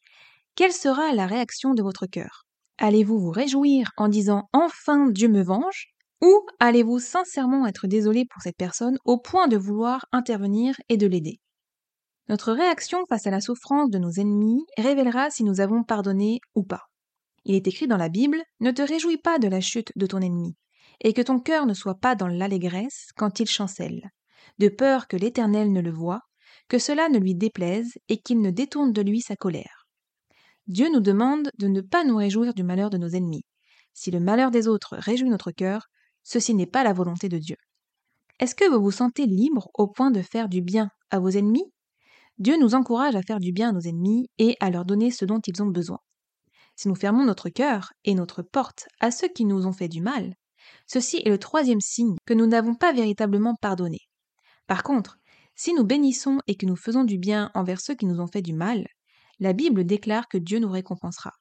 quelle 0.56 0.74
sera 0.74 1.14
la 1.14 1.28
réaction 1.28 1.74
de 1.74 1.84
votre 1.84 2.06
cœur? 2.06 2.46
Allez-vous 2.78 3.20
vous 3.20 3.32
réjouir 3.32 3.92
en 3.98 4.08
disant 4.08 4.50
Enfin 4.54 5.10
Dieu 5.10 5.28
me 5.28 5.44
venge 5.44 5.88
ou 6.22 6.46
allez-vous 6.60 7.00
sincèrement 7.00 7.66
être 7.66 7.88
désolé 7.88 8.26
pour 8.26 8.42
cette 8.42 8.58
personne 8.58 8.98
au 9.06 9.18
point 9.18 9.48
de 9.48 9.58
vouloir 9.58 10.06
intervenir 10.12 10.76
et 10.90 10.98
de 10.98 11.08
l'aider? 11.08 11.40
Notre 12.30 12.54
réaction 12.54 13.06
face 13.10 13.28
à 13.28 13.32
la 13.32 13.42
souffrance 13.42 13.90
de 13.90 13.98
nos 13.98 14.12
ennemis 14.12 14.66
révélera 14.78 15.30
si 15.30 15.44
nous 15.44 15.60
avons 15.60 15.84
pardonné 15.84 16.40
ou 16.56 16.64
pas. 16.64 16.84
Il 17.44 17.56
est 17.56 17.68
écrit 17.68 17.88
dans 17.88 17.98
la 17.98 18.10
Bible 18.10 18.42
Ne 18.60 18.72
te 18.72 18.82
réjouis 18.82 19.18
pas 19.18 19.40
de 19.40 19.48
la 19.48 19.62
chute 19.62 19.92
de 19.96 20.06
ton 20.06 20.20
ennemi, 20.20 20.56
et 21.02 21.14
que 21.14 21.22
ton 21.22 21.40
cœur 21.40 21.66
ne 21.66 21.74
soit 21.74 22.00
pas 22.00 22.16
dans 22.16 22.28
l'allégresse 22.28 23.10
quand 23.18 23.40
il 23.40 23.50
chancelle, 23.50 24.12
de 24.60 24.70
peur 24.70 25.08
que 25.08 25.18
l'Éternel 25.18 25.72
ne 25.72 25.82
le 25.82 25.92
voie, 25.92 26.22
que 26.68 26.80
cela 26.80 27.10
ne 27.10 27.20
lui 27.20 27.36
déplaise 27.36 27.94
et 28.10 28.18
qu'il 28.18 28.42
ne 28.42 28.52
détourne 28.52 28.94
de 28.94 29.02
lui 29.02 29.22
sa 29.22 29.36
colère. 29.36 29.88
Dieu 30.68 30.90
nous 30.92 31.00
demande 31.00 31.52
de 31.58 31.68
ne 31.68 31.82
pas 31.82 32.04
nous 32.04 32.18
réjouir 32.18 32.54
du 32.54 32.64
malheur 32.64 32.90
de 32.90 32.98
nos 32.98 33.10
ennemis. 33.10 33.44
Si 33.94 34.12
le 34.12 34.20
malheur 34.20 34.52
des 34.52 34.68
autres 34.68 34.96
réjouit 34.98 35.30
notre 35.30 35.52
cœur, 35.52 35.88
Ceci 36.24 36.54
n'est 36.54 36.68
pas 36.68 36.84
la 36.84 36.94
volonté 36.94 37.30
de 37.30 37.38
Dieu. 37.38 37.58
Est-ce 38.40 38.56
que 38.56 38.70
vous 38.70 38.82
vous 38.82 38.92
sentez 38.92 39.26
libre 39.26 39.70
au 39.74 39.88
point 39.88 40.12
de 40.12 40.22
faire 40.22 40.50
du 40.50 40.62
bien 40.62 40.90
à 41.10 41.20
vos 41.20 41.30
ennemis? 41.30 41.72
Dieu 42.38 42.58
nous 42.58 42.76
encourage 42.76 43.16
à 43.16 43.22
faire 43.22 43.40
du 43.40 43.52
bien 43.52 43.70
à 43.70 43.72
nos 43.72 43.82
ennemis 43.82 44.30
et 44.38 44.56
à 44.60 44.70
leur 44.70 44.86
donner 44.86 45.12
ce 45.12 45.26
dont 45.26 45.42
ils 45.46 45.62
ont 45.62 45.68
besoin. 45.68 46.00
Si 46.76 46.88
nous 46.88 46.96
fermons 46.96 47.26
notre 47.26 47.50
cœur 47.50 47.92
et 48.04 48.16
notre 48.16 48.42
porte 48.42 48.88
à 49.00 49.12
ceux 49.12 49.28
qui 49.28 49.46
nous 49.46 49.68
ont 49.68 49.74
fait 49.74 49.90
du 49.90 50.02
mal, 50.02 50.34
ceci 50.88 51.18
est 51.18 51.30
le 51.30 51.38
troisième 51.38 51.82
signe 51.82 52.16
que 52.26 52.34
nous 52.34 52.48
n'avons 52.48 52.76
pas 52.76 52.94
véritablement 52.94 53.56
pardonné. 53.62 54.00
Par 54.72 54.84
contre, 54.84 55.18
si 55.54 55.74
nous 55.74 55.84
bénissons 55.84 56.40
et 56.48 56.56
que 56.56 56.66
nous 56.66 56.78
faisons 56.78 57.04
du 57.04 57.18
bien 57.18 57.52
envers 57.56 57.82
ceux 57.82 57.94
qui 57.94 58.06
nous 58.06 58.22
ont 58.22 58.28
fait 58.28 58.42
du 58.42 58.54
mal, 58.54 58.88
la 59.42 59.52
Bible 59.52 59.84
déclare 59.84 60.30
que 60.30 60.38
Dieu 60.38 60.60
nous 60.60 60.72
récompensera. 60.72 61.34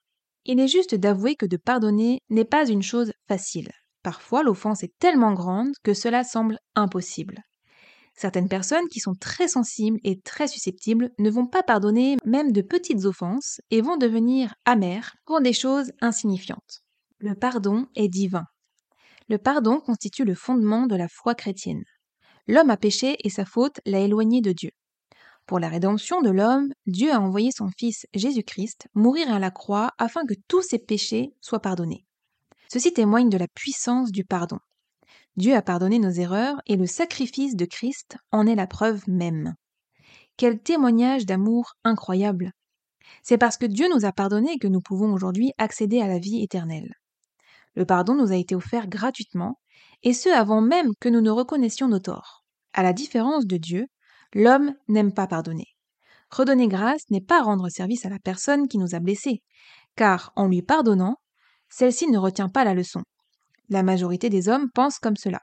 Il 0.43 0.59
est 0.59 0.67
juste 0.67 0.95
d'avouer 0.95 1.37
que 1.37 1.45
de 1.45 1.55
pardonner 1.55 2.19
n'est 2.29 2.43
pas 2.43 2.67
une 2.67 2.81
chose 2.81 3.13
facile. 3.29 3.71
Parfois, 4.03 4.43
l'offense 4.43 4.83
est 4.83 4.91
tellement 4.99 5.31
grande 5.31 5.71
que 5.81 5.93
cela 5.93 6.25
semble 6.25 6.59
impossible. 6.75 7.37
Certaines 8.15 8.49
personnes 8.49 8.89
qui 8.89 8.99
sont 8.99 9.15
très 9.15 9.47
sensibles 9.47 10.01
et 10.03 10.19
très 10.19 10.49
susceptibles 10.49 11.11
ne 11.17 11.29
vont 11.29 11.47
pas 11.47 11.63
pardonner 11.63 12.17
même 12.25 12.51
de 12.51 12.61
petites 12.61 13.05
offenses 13.05 13.61
et 13.69 13.79
vont 13.79 13.95
devenir 13.95 14.53
amères 14.65 15.15
pour 15.23 15.39
des 15.39 15.53
choses 15.53 15.93
insignifiantes. 16.01 16.81
Le 17.19 17.33
pardon 17.33 17.87
est 17.95 18.09
divin. 18.09 18.43
Le 19.29 19.37
pardon 19.37 19.79
constitue 19.79 20.25
le 20.25 20.35
fondement 20.35 20.85
de 20.85 20.97
la 20.97 21.07
foi 21.07 21.33
chrétienne. 21.33 21.85
L'homme 22.47 22.69
a 22.69 22.77
péché 22.77 23.17
et 23.23 23.29
sa 23.29 23.45
faute 23.45 23.79
l'a 23.85 23.99
éloigné 23.99 24.41
de 24.41 24.51
Dieu. 24.51 24.71
Pour 25.45 25.59
la 25.59 25.69
rédemption 25.69 26.21
de 26.21 26.29
l'homme, 26.29 26.73
Dieu 26.85 27.11
a 27.11 27.19
envoyé 27.19 27.51
son 27.51 27.69
Fils 27.77 28.07
Jésus-Christ 28.13 28.87
mourir 28.93 29.31
à 29.33 29.39
la 29.39 29.51
croix 29.51 29.91
afin 29.97 30.25
que 30.25 30.35
tous 30.47 30.61
ses 30.61 30.79
péchés 30.79 31.33
soient 31.41 31.61
pardonnés. 31.61 32.05
Ceci 32.71 32.93
témoigne 32.93 33.29
de 33.29 33.37
la 33.37 33.47
puissance 33.47 34.11
du 34.11 34.23
pardon. 34.23 34.59
Dieu 35.37 35.55
a 35.55 35.61
pardonné 35.61 35.99
nos 35.99 36.11
erreurs 36.11 36.61
et 36.67 36.75
le 36.75 36.85
sacrifice 36.85 37.55
de 37.55 37.65
Christ 37.65 38.17
en 38.31 38.47
est 38.47 38.55
la 38.55 38.67
preuve 38.67 39.03
même. 39.07 39.55
Quel 40.37 40.59
témoignage 40.59 41.25
d'amour 41.25 41.73
incroyable. 41.83 42.51
C'est 43.23 43.37
parce 43.37 43.57
que 43.57 43.65
Dieu 43.65 43.87
nous 43.93 44.05
a 44.05 44.11
pardonné 44.11 44.57
que 44.57 44.67
nous 44.67 44.81
pouvons 44.81 45.13
aujourd'hui 45.13 45.53
accéder 45.57 46.01
à 46.01 46.07
la 46.07 46.19
vie 46.19 46.41
éternelle. 46.41 46.95
Le 47.75 47.85
pardon 47.85 48.15
nous 48.15 48.31
a 48.31 48.35
été 48.35 48.55
offert 48.55 48.87
gratuitement, 48.87 49.59
et 50.03 50.13
ce 50.13 50.29
avant 50.29 50.61
même 50.61 50.91
que 50.99 51.09
nous 51.09 51.21
ne 51.21 51.29
reconnaissions 51.29 51.87
nos 51.87 51.99
torts. 51.99 52.43
À 52.73 52.83
la 52.83 52.93
différence 52.93 53.45
de 53.45 53.57
Dieu, 53.57 53.87
l'homme 54.33 54.73
n'aime 54.87 55.13
pas 55.13 55.27
pardonner. 55.27 55.67
Redonner 56.29 56.67
grâce 56.67 57.09
n'est 57.09 57.21
pas 57.21 57.41
rendre 57.41 57.69
service 57.69 58.05
à 58.05 58.09
la 58.09 58.19
personne 58.19 58.67
qui 58.67 58.77
nous 58.77 58.95
a 58.95 58.99
blessés, 58.99 59.41
car 59.95 60.31
en 60.35 60.47
lui 60.47 60.61
pardonnant, 60.61 61.17
celle-ci 61.69 62.09
ne 62.09 62.17
retient 62.17 62.49
pas 62.49 62.63
la 62.63 62.73
leçon. 62.73 63.01
La 63.69 63.83
majorité 63.83 64.29
des 64.29 64.49
hommes 64.49 64.69
pensent 64.73 64.99
comme 64.99 65.17
cela. 65.17 65.39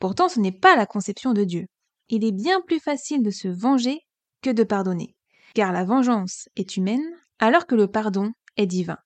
Pourtant, 0.00 0.28
ce 0.28 0.40
n'est 0.40 0.52
pas 0.52 0.76
la 0.76 0.86
conception 0.86 1.32
de 1.32 1.44
Dieu. 1.44 1.66
Il 2.08 2.24
est 2.24 2.32
bien 2.32 2.60
plus 2.60 2.80
facile 2.80 3.22
de 3.22 3.30
se 3.30 3.48
venger 3.48 3.98
que 4.42 4.50
de 4.50 4.64
pardonner, 4.64 5.14
car 5.54 5.72
la 5.72 5.84
vengeance 5.84 6.48
est 6.56 6.76
humaine 6.76 7.04
alors 7.38 7.66
que 7.66 7.74
le 7.74 7.88
pardon 7.88 8.32
est 8.56 8.66
divin. 8.66 8.98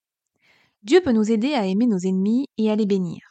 Dieu 0.82 1.00
peut 1.00 1.12
nous 1.12 1.30
aider 1.30 1.54
à 1.54 1.66
aimer 1.66 1.86
nos 1.86 1.98
ennemis 1.98 2.46
et 2.56 2.70
à 2.70 2.76
les 2.76 2.86
bénir. 2.86 3.27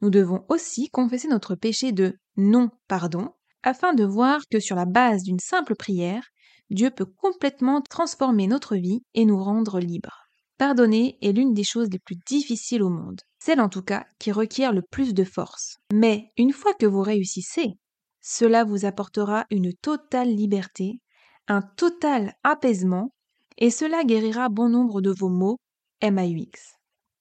Nous 0.00 0.10
devons 0.10 0.44
aussi 0.48 0.88
confesser 0.90 1.28
notre 1.28 1.54
péché 1.54 1.92
de 1.92 2.16
non-pardon 2.36 3.30
afin 3.62 3.92
de 3.92 4.04
voir 4.04 4.40
que 4.50 4.60
sur 4.60 4.76
la 4.76 4.86
base 4.86 5.22
d'une 5.22 5.40
simple 5.40 5.74
prière, 5.74 6.24
Dieu 6.70 6.90
peut 6.90 7.06
complètement 7.06 7.82
transformer 7.82 8.46
notre 8.46 8.76
vie 8.76 9.02
et 9.14 9.24
nous 9.24 9.42
rendre 9.42 9.80
libres. 9.80 10.26
Pardonner 10.56 11.18
est 11.20 11.32
l'une 11.32 11.54
des 11.54 11.64
choses 11.64 11.88
les 11.90 11.98
plus 11.98 12.16
difficiles 12.26 12.82
au 12.82 12.90
monde, 12.90 13.20
celle 13.38 13.60
en 13.60 13.68
tout 13.68 13.82
cas 13.82 14.06
qui 14.18 14.30
requiert 14.30 14.72
le 14.72 14.82
plus 14.82 15.14
de 15.14 15.24
force. 15.24 15.78
Mais 15.92 16.30
une 16.36 16.52
fois 16.52 16.74
que 16.74 16.86
vous 16.86 17.02
réussissez, 17.02 17.78
cela 18.20 18.64
vous 18.64 18.84
apportera 18.84 19.46
une 19.50 19.72
totale 19.74 20.28
liberté, 20.28 21.00
un 21.48 21.62
total 21.62 22.34
apaisement, 22.44 23.12
et 23.56 23.70
cela 23.70 24.04
guérira 24.04 24.48
bon 24.48 24.68
nombre 24.68 25.00
de 25.00 25.10
vos 25.10 25.28
maux 25.28 25.58
MAUX. 26.02 26.76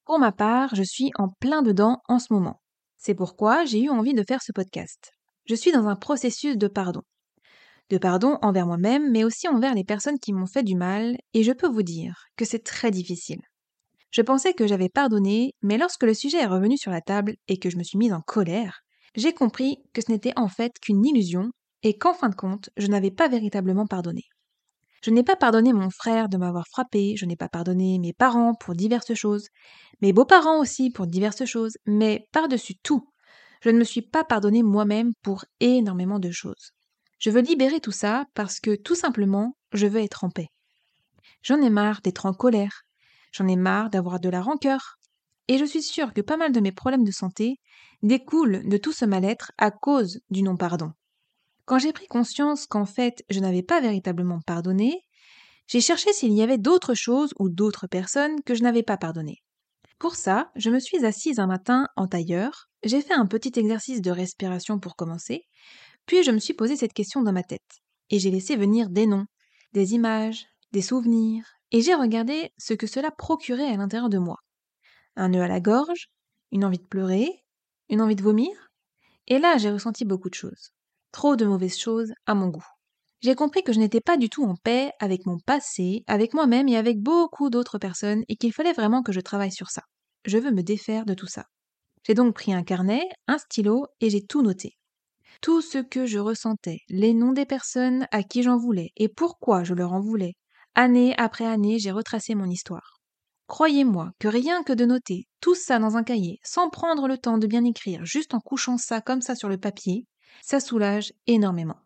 Pour 0.06 0.20
ma 0.20 0.32
part, 0.32 0.76
je 0.76 0.84
suis 0.84 1.12
en 1.18 1.30
plein 1.40 1.62
dedans 1.62 2.02
en 2.08 2.20
ce 2.20 2.34
moment. 2.34 2.59
C'est 3.02 3.16
pourquoi 3.16 3.64
j'ai 3.64 3.80
eu 3.80 3.90
envie 3.90 4.14
de 4.14 4.26
faire 4.28 4.42
ce 4.44 4.52
podcast. 4.52 5.14
Je 5.46 5.56
suis 5.56 5.72
dans 5.72 5.88
un 5.88 5.96
processus 5.96 6.58
de 6.58 6.68
pardon. 6.68 7.02
De 7.90 7.98
pardon 7.98 8.38
envers 8.42 8.68
moi-même, 8.68 9.10
mais 9.10 9.24
aussi 9.24 9.48
envers 9.48 9.74
les 9.74 9.86
personnes 9.86 10.20
qui 10.20 10.34
m'ont 10.34 10.46
fait 10.46 10.64
du 10.64 10.76
mal, 10.76 11.16
et 11.34 11.44
je 11.44 11.54
peux 11.54 11.70
vous 11.70 11.82
dire 11.82 12.26
que 12.36 12.44
c'est 12.44 12.64
très 12.64 12.92
difficile. 12.92 13.40
Je 14.12 14.22
pensais 14.22 14.54
que 14.54 14.68
j'avais 14.68 14.90
pardonné, 14.90 15.54
mais 15.62 15.78
lorsque 15.78 16.04
le 16.04 16.14
sujet 16.14 16.40
est 16.40 16.46
revenu 16.46 16.78
sur 16.78 16.92
la 16.92 17.00
table 17.00 17.36
et 17.48 17.58
que 17.58 17.70
je 17.70 17.78
me 17.78 17.84
suis 17.84 17.98
mise 17.98 18.12
en 18.12 18.20
colère, 18.20 18.82
j'ai 19.16 19.34
compris 19.34 19.78
que 19.94 20.02
ce 20.02 20.12
n'était 20.12 20.34
en 20.36 20.50
fait 20.50 20.74
qu'une 20.82 21.06
illusion 21.06 21.52
et 21.84 21.98
qu'en 21.98 22.14
fin 22.14 22.28
de 22.28 22.36
compte, 22.36 22.70
je 22.76 22.88
n'avais 22.88 23.12
pas 23.12 23.30
véritablement 23.30 23.88
pardonné. 23.88 24.24
Je 25.02 25.12
n'ai 25.12 25.24
pas 25.24 25.36
pardonné 25.36 25.74
mon 25.74 25.90
frère 25.90 26.30
de 26.30 26.38
m'avoir 26.38 26.68
frappé, 26.68 27.16
je 27.18 27.26
n'ai 27.26 27.36
pas 27.36 27.50
pardonné 27.50 28.00
mes 28.00 28.14
parents 28.14 28.54
pour 28.54 28.76
diverses 28.76 29.14
choses, 29.14 29.48
mes 30.02 30.14
beaux-parents 30.14 30.60
aussi 30.60 30.90
pour 30.90 31.08
diverses 31.08 31.46
choses, 31.46 31.78
mais 31.86 32.28
par-dessus 32.32 32.76
tout, 32.84 33.08
je 33.62 33.70
ne 33.70 33.80
me 33.80 33.84
suis 33.84 34.02
pas 34.02 34.24
pardonné 34.24 34.64
moi-même 34.64 35.14
pour 35.22 35.46
énormément 35.60 36.20
de 36.20 36.32
choses. 36.32 36.72
Je 37.20 37.30
veux 37.30 37.42
libérer 37.42 37.80
tout 37.80 37.92
ça 37.92 38.26
parce 38.34 38.60
que 38.60 38.76
tout 38.76 38.96
simplement, 38.96 39.56
je 39.74 39.88
veux 39.88 40.02
être 40.02 40.24
en 40.24 40.30
paix. 40.30 40.48
J'en 41.44 41.62
ai 41.62 41.70
marre 41.70 42.02
d'être 42.02 42.26
en 42.26 42.34
colère, 42.34 42.82
j'en 43.32 43.48
ai 43.48 43.56
marre 43.56 43.90
d'avoir 43.90 44.20
de 44.20 44.30
la 44.30 44.42
rancœur, 44.42 44.96
et 45.48 45.58
je 45.58 45.66
suis 45.66 45.82
sûre 45.82 46.14
que 46.14 46.22
pas 46.22 46.38
mal 46.38 46.52
de 46.52 46.60
mes 46.60 46.72
problèmes 46.72 47.04
de 47.04 47.12
santé 47.12 47.56
découlent 48.04 48.68
de 48.68 48.78
tout 48.78 48.94
ce 48.94 49.06
mal-être 49.06 49.52
à 49.58 49.72
cause 49.72 50.20
du 50.30 50.44
non-pardon. 50.44 50.92
Quand 51.70 51.78
j'ai 51.78 51.94
pris 51.94 52.08
conscience 52.08 52.66
qu'en 52.66 52.86
fait 52.86 53.24
je 53.30 53.40
n'avais 53.40 53.62
pas 53.62 53.80
véritablement 53.80 54.40
pardonné, 54.42 55.06
j'ai 55.68 55.82
cherché 55.82 56.12
s'il 56.14 56.34
y 56.34 56.42
avait 56.42 56.58
d'autres 56.58 56.96
choses 56.96 57.32
ou 57.38 57.48
d'autres 57.48 57.86
personnes 57.86 58.42
que 58.42 58.56
je 58.56 58.64
n'avais 58.64 58.82
pas 58.82 58.98
pardonnées. 58.98 59.44
Pour 60.00 60.16
ça, 60.16 60.50
je 60.56 60.72
me 60.72 60.80
suis 60.80 61.06
assise 61.06 61.38
un 61.38 61.46
matin 61.46 61.86
en 61.96 62.08
tailleur, 62.08 62.70
j'ai 62.84 63.02
fait 63.02 63.14
un 63.14 63.28
petit 63.28 63.52
exercice 63.60 64.02
de 64.02 64.10
respiration 64.10 64.80
pour 64.80 64.96
commencer, 64.96 65.44
puis 66.08 66.24
je 66.24 66.32
me 66.32 66.40
suis 66.40 66.56
posé 66.56 66.76
cette 66.76 66.94
question 66.94 67.22
dans 67.22 67.34
ma 67.34 67.44
tête, 67.44 67.82
et 68.10 68.18
j'ai 68.18 68.32
laissé 68.32 68.56
venir 68.56 68.90
des 68.90 69.06
noms, 69.06 69.28
des 69.74 69.94
images, 69.94 70.48
des 70.72 70.82
souvenirs, 70.82 71.46
et 71.70 71.84
j'ai 71.84 71.94
regardé 71.94 72.50
ce 72.58 72.74
que 72.74 72.88
cela 72.88 73.12
procurait 73.12 73.72
à 73.72 73.78
l'intérieur 73.78 74.10
de 74.10 74.18
moi. 74.18 74.38
Un 75.16 75.30
nœud 75.30 75.44
à 75.44 75.48
la 75.48 75.60
gorge, 75.60 76.08
une 76.52 76.66
envie 76.66 76.80
de 76.80 76.88
pleurer, 76.88 77.30
une 77.90 78.02
envie 78.02 78.16
de 78.16 78.24
vomir, 78.24 78.72
et 79.28 79.38
là 79.38 79.60
j'ai 79.60 79.70
ressenti 79.70 80.04
beaucoup 80.04 80.32
de 80.32 80.34
choses. 80.34 80.72
Trop 81.12 81.36
de 81.36 81.46
mauvaises 81.46 81.78
choses 81.78 82.14
à 82.26 82.36
mon 82.36 82.48
goût. 82.48 82.66
J'ai 83.22 83.36
compris 83.36 83.64
que 83.64 83.74
je 83.74 83.80
n'étais 83.80 84.00
pas 84.00 84.16
du 84.16 84.30
tout 84.30 84.46
en 84.46 84.56
paix 84.56 84.92
avec 85.00 85.26
mon 85.26 85.40
passé, 85.40 86.04
avec 86.08 86.34
moi-même 86.34 86.70
et 86.70 86.78
avec 86.78 87.02
beaucoup 87.02 87.50
d'autres 87.50 87.78
personnes 87.78 88.24
et 88.30 88.38
qu'il 88.38 88.54
fallait 88.54 88.74
vraiment 88.74 89.04
que 89.04 89.12
je 89.12 89.20
travaille 89.20 89.52
sur 89.52 89.70
ça. 89.70 89.84
Je 90.26 90.38
veux 90.38 90.52
me 90.52 90.64
défaire 90.64 91.06
de 91.06 91.14
tout 91.14 91.28
ça. 91.28 91.46
J'ai 92.06 92.14
donc 92.14 92.34
pris 92.34 92.54
un 92.54 92.64
carnet, 92.64 93.02
un 93.28 93.38
stylo 93.38 93.88
et 94.00 94.10
j'ai 94.10 94.26
tout 94.26 94.42
noté. 94.42 94.78
Tout 95.42 95.62
ce 95.62 95.80
que 95.80 96.06
je 96.06 96.20
ressentais, 96.20 96.80
les 96.90 97.14
noms 97.14 97.34
des 97.34 97.46
personnes 97.46 98.08
à 98.12 98.24
qui 98.24 98.44
j'en 98.44 98.58
voulais 98.58 98.92
et 98.96 99.10
pourquoi 99.10 99.64
je 99.64 99.74
leur 99.74 99.94
en 99.94 100.00
voulais. 100.00 100.36
Année 100.76 101.14
après 101.18 101.46
année, 101.46 101.80
j'ai 101.80 101.92
retracé 101.92 102.36
mon 102.36 102.50
histoire. 102.50 103.00
Croyez-moi 103.48 104.12
que 104.20 104.28
rien 104.28 104.64
que 104.64 104.74
de 104.74 104.86
noter 104.86 105.28
tout 105.42 105.56
ça 105.56 105.80
dans 105.80 105.98
un 105.98 106.04
cahier, 106.04 106.40
sans 106.44 106.70
prendre 106.70 107.08
le 107.08 107.18
temps 107.18 107.38
de 107.38 107.48
bien 107.48 107.66
écrire, 107.66 108.06
juste 108.06 108.34
en 108.34 108.40
couchant 108.40 108.78
ça 108.78 109.02
comme 109.02 109.22
ça 109.22 109.36
sur 109.36 109.50
le 109.50 109.58
papier, 109.58 110.06
ça 110.42 110.60
soulage 110.60 111.14
énormément. 111.28 111.78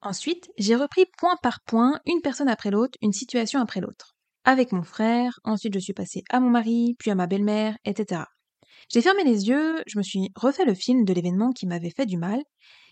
Ensuite, 0.00 0.50
j'ai 0.58 0.76
repris 0.76 1.06
point 1.18 1.36
par 1.42 1.60
point, 1.60 2.00
une 2.06 2.20
personne 2.20 2.48
après 2.48 2.70
l'autre, 2.70 2.96
une 3.02 3.12
situation 3.12 3.60
après 3.60 3.80
l'autre. 3.80 4.14
Avec 4.44 4.72
mon 4.72 4.82
frère, 4.82 5.40
ensuite 5.44 5.74
je 5.74 5.80
suis 5.80 5.92
passée 5.92 6.22
à 6.30 6.40
mon 6.40 6.50
mari, 6.50 6.94
puis 6.98 7.10
à 7.10 7.14
ma 7.14 7.26
belle-mère, 7.26 7.76
etc. 7.84 8.22
J'ai 8.88 9.02
fermé 9.02 9.24
les 9.24 9.48
yeux, 9.48 9.82
je 9.86 9.98
me 9.98 10.02
suis 10.02 10.30
refait 10.36 10.64
le 10.64 10.74
film 10.74 11.04
de 11.04 11.12
l'événement 11.12 11.50
qui 11.52 11.66
m'avait 11.66 11.90
fait 11.90 12.06
du 12.06 12.16
mal, 12.16 12.40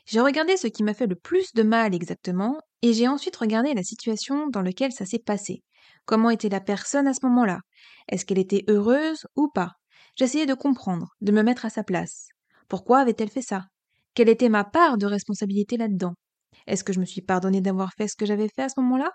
j'ai 0.06 0.20
regardé 0.20 0.56
ce 0.56 0.68
qui 0.68 0.82
m'a 0.82 0.94
fait 0.94 1.06
le 1.06 1.16
plus 1.16 1.52
de 1.54 1.62
mal 1.62 1.94
exactement, 1.94 2.60
et 2.82 2.92
j'ai 2.92 3.08
ensuite 3.08 3.36
regardé 3.36 3.74
la 3.74 3.82
situation 3.82 4.48
dans 4.48 4.62
laquelle 4.62 4.92
ça 4.92 5.06
s'est 5.06 5.18
passé. 5.18 5.62
Comment 6.04 6.30
était 6.30 6.48
la 6.48 6.60
personne 6.60 7.08
à 7.08 7.14
ce 7.14 7.24
moment-là? 7.26 7.60
Est-ce 8.08 8.24
qu'elle 8.24 8.38
était 8.38 8.64
heureuse 8.68 9.26
ou 9.34 9.48
pas? 9.48 9.72
J'essayais 10.14 10.46
de 10.46 10.54
comprendre, 10.54 11.08
de 11.20 11.32
me 11.32 11.42
mettre 11.42 11.64
à 11.64 11.70
sa 11.70 11.82
place. 11.82 12.28
Pourquoi 12.68 13.00
avait-elle 13.00 13.30
fait 13.30 13.42
ça? 13.42 13.64
Quelle 14.16 14.30
était 14.30 14.48
ma 14.48 14.64
part 14.64 14.96
de 14.96 15.06
responsabilité 15.06 15.76
là-dedans? 15.76 16.14
Est-ce 16.66 16.82
que 16.82 16.94
je 16.94 17.00
me 17.00 17.04
suis 17.04 17.20
pardonné 17.20 17.60
d'avoir 17.60 17.92
fait 17.92 18.08
ce 18.08 18.16
que 18.16 18.24
j'avais 18.24 18.48
fait 18.48 18.62
à 18.62 18.68
ce 18.70 18.80
moment-là? 18.80 19.10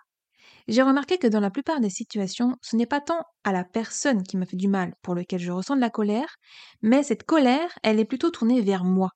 J'ai 0.67 0.83
remarqué 0.83 1.17
que 1.17 1.25
dans 1.25 1.39
la 1.39 1.49
plupart 1.49 1.79
des 1.79 1.89
situations, 1.89 2.55
ce 2.61 2.75
n'est 2.75 2.85
pas 2.85 3.01
tant 3.01 3.23
à 3.43 3.51
la 3.51 3.63
personne 3.63 4.21
qui 4.21 4.37
m'a 4.37 4.45
fait 4.45 4.57
du 4.57 4.67
mal 4.67 4.93
pour 5.01 5.15
lequel 5.15 5.39
je 5.39 5.51
ressens 5.51 5.75
de 5.75 5.81
la 5.81 5.89
colère, 5.89 6.35
mais 6.83 7.01
cette 7.01 7.23
colère, 7.23 7.71
elle 7.81 7.99
est 7.99 8.05
plutôt 8.05 8.29
tournée 8.29 8.61
vers 8.61 8.83
moi. 8.83 9.09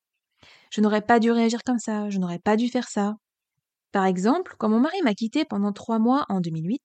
Je 0.72 0.82
n'aurais 0.82 1.04
pas 1.04 1.20
dû 1.20 1.32
réagir 1.32 1.60
comme 1.64 1.78
ça, 1.78 2.10
je 2.10 2.18
n'aurais 2.18 2.40
pas 2.40 2.58
dû 2.58 2.68
faire 2.68 2.90
ça. 2.90 3.14
Par 3.92 4.06
exemple, 4.06 4.56
quand 4.58 4.70
mon 4.70 4.80
mari 4.80 4.98
m'a 5.04 5.14
quitté 5.14 5.46
pendant 5.46 5.72
trois 5.72 6.00
mois 6.00 6.26
en 6.30 6.42
2008, 6.42 6.82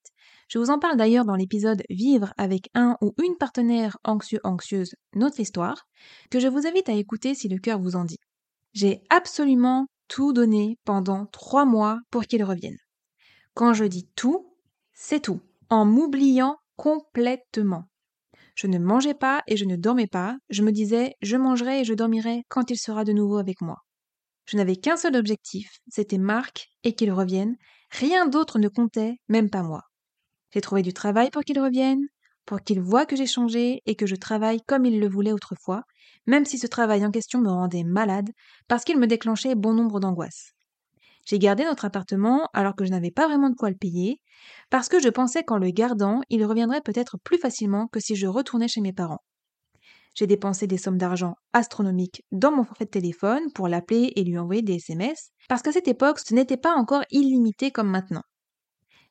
je 0.49 0.59
vous 0.59 0.69
en 0.69 0.79
parle 0.79 0.99
d'ailleurs 0.99 1.25
dans 1.25 1.37
l'épisode 1.37 1.83
Vivre 1.89 2.35
avec 2.37 2.69
un 2.75 2.99
ou 3.01 3.15
une 3.25 3.37
partenaire 3.39 3.97
anxieux-anxieuse, 4.05 4.95
notre 5.15 5.41
histoire, 5.41 5.87
que 6.31 6.39
je 6.39 6.49
vous 6.49 6.67
invite 6.67 6.91
à 6.91 6.93
écouter 6.93 7.35
si 7.35 7.49
le 7.49 7.59
cœur 7.59 7.81
vous 7.81 7.97
en 7.97 8.05
dit. 8.05 8.19
J'ai 8.73 9.03
absolument 9.11 9.87
tout 10.09 10.33
donné 10.33 10.79
pendant 10.85 11.27
trois 11.27 11.65
mois 11.65 12.01
pour 12.11 12.25
qu'il 12.25 12.45
revienne. 12.45 12.79
Quand 13.55 13.75
je 13.75 13.85
dis 13.85 14.09
tout, 14.17 14.55
c'est 14.93 15.21
tout, 15.21 15.41
en 15.69 15.85
m'oubliant 15.85 16.57
complètement. 16.77 17.85
Je 18.55 18.67
ne 18.67 18.79
mangeais 18.79 19.15
pas 19.15 19.43
et 19.47 19.57
je 19.57 19.65
ne 19.65 19.77
dormais 19.77 20.07
pas, 20.07 20.37
je 20.51 20.63
me 20.63 20.73
disais 20.73 21.15
je 21.23 21.37
mangerai 21.37 21.81
et 21.81 21.85
je 21.85 21.95
dormirai 21.95 22.43
quand 22.49 22.71
il 22.71 22.79
sera 22.79 23.05
de 23.05 23.13
nouveau 23.13 23.39
avec 23.39 23.61
moi. 23.61 23.79
Je 24.47 24.57
n'avais 24.57 24.77
qu'un 24.77 24.97
seul 24.97 25.17
objectif, 25.17 25.79
c'était 25.89 26.19
Marc 26.19 26.69
et 26.83 26.95
qu'il 26.95 27.13
revienne, 27.13 27.57
rien 27.91 28.27
d'autre 28.27 28.59
ne 28.59 28.69
comptait, 28.69 29.17
même 29.29 29.49
pas 29.49 29.63
moi. 29.63 29.83
J'ai 30.53 30.61
trouvé 30.61 30.83
du 30.83 30.93
travail 30.93 31.31
pour 31.31 31.43
qu'il 31.43 31.61
revienne, 31.61 32.03
pour 32.47 32.63
qu'il 32.63 32.81
voie 32.81 33.07
que 33.07 33.17
j'ai 33.17 33.27
changé 33.27 33.83
et 33.87 33.95
que 33.95 34.07
je 34.07 34.17
travaille 34.17 34.61
comme 34.67 34.85
il 34.85 35.01
le 35.01 35.09
voulait 35.09 35.33
autrefois, 35.33 35.83
même 36.27 36.45
si 36.45 36.59
ce 36.59 36.67
travail 36.67 37.05
en 37.05 37.11
question 37.11 37.41
me 37.41 37.51
rendait 37.51 37.85
malade, 37.85 38.31
parce 38.69 38.85
qu'il 38.85 38.99
me 38.99 39.07
déclenchait 39.07 39.55
bon 39.55 39.75
nombre 39.75 40.01
d'angoisses. 40.01 40.53
J'ai 41.27 41.39
gardé 41.39 41.65
notre 41.65 41.85
appartement 41.85 42.49
alors 42.53 42.75
que 42.75 42.85
je 42.85 42.91
n'avais 42.91 43.11
pas 43.11 43.27
vraiment 43.27 43.51
de 43.51 43.55
quoi 43.55 43.71
le 43.71 43.77
payer, 43.77 44.21
parce 44.71 44.89
que 44.89 45.01
je 45.01 45.09
pensais 45.09 45.45
qu'en 45.45 45.59
le 45.59 45.71
gardant, 45.71 46.21
il 46.29 46.45
reviendrait 46.45 46.81
peut-être 46.81 47.19
plus 47.23 47.39
facilement 47.39 47.87
que 47.89 48.01
si 48.01 48.17
je 48.17 48.27
retournais 48.27 48.69
chez 48.69 48.81
mes 48.81 48.93
parents. 48.93 49.23
J'ai 50.15 50.27
dépensé 50.27 50.67
des 50.67 50.79
sommes 50.79 50.99
d'argent 50.99 51.35
astronomiques 51.53 52.25
dans 52.33 52.51
mon 52.51 52.65
forfait 52.65 52.85
de 52.85 52.91
téléphone 52.91 53.53
pour 53.55 53.69
l'appeler 53.69 54.13
et 54.17 54.25
lui 54.25 54.39
envoyer 54.39 54.63
des 54.63 54.77
SMS, 54.77 55.31
parce 55.49 55.63
qu'à 55.63 55.73
cette 55.73 55.89
époque, 55.89 56.19
ce 56.19 56.35
n'était 56.35 56.57
pas 56.57 56.75
encore 56.75 57.05
illimité 57.11 57.71
comme 57.71 57.89
maintenant. 57.89 58.23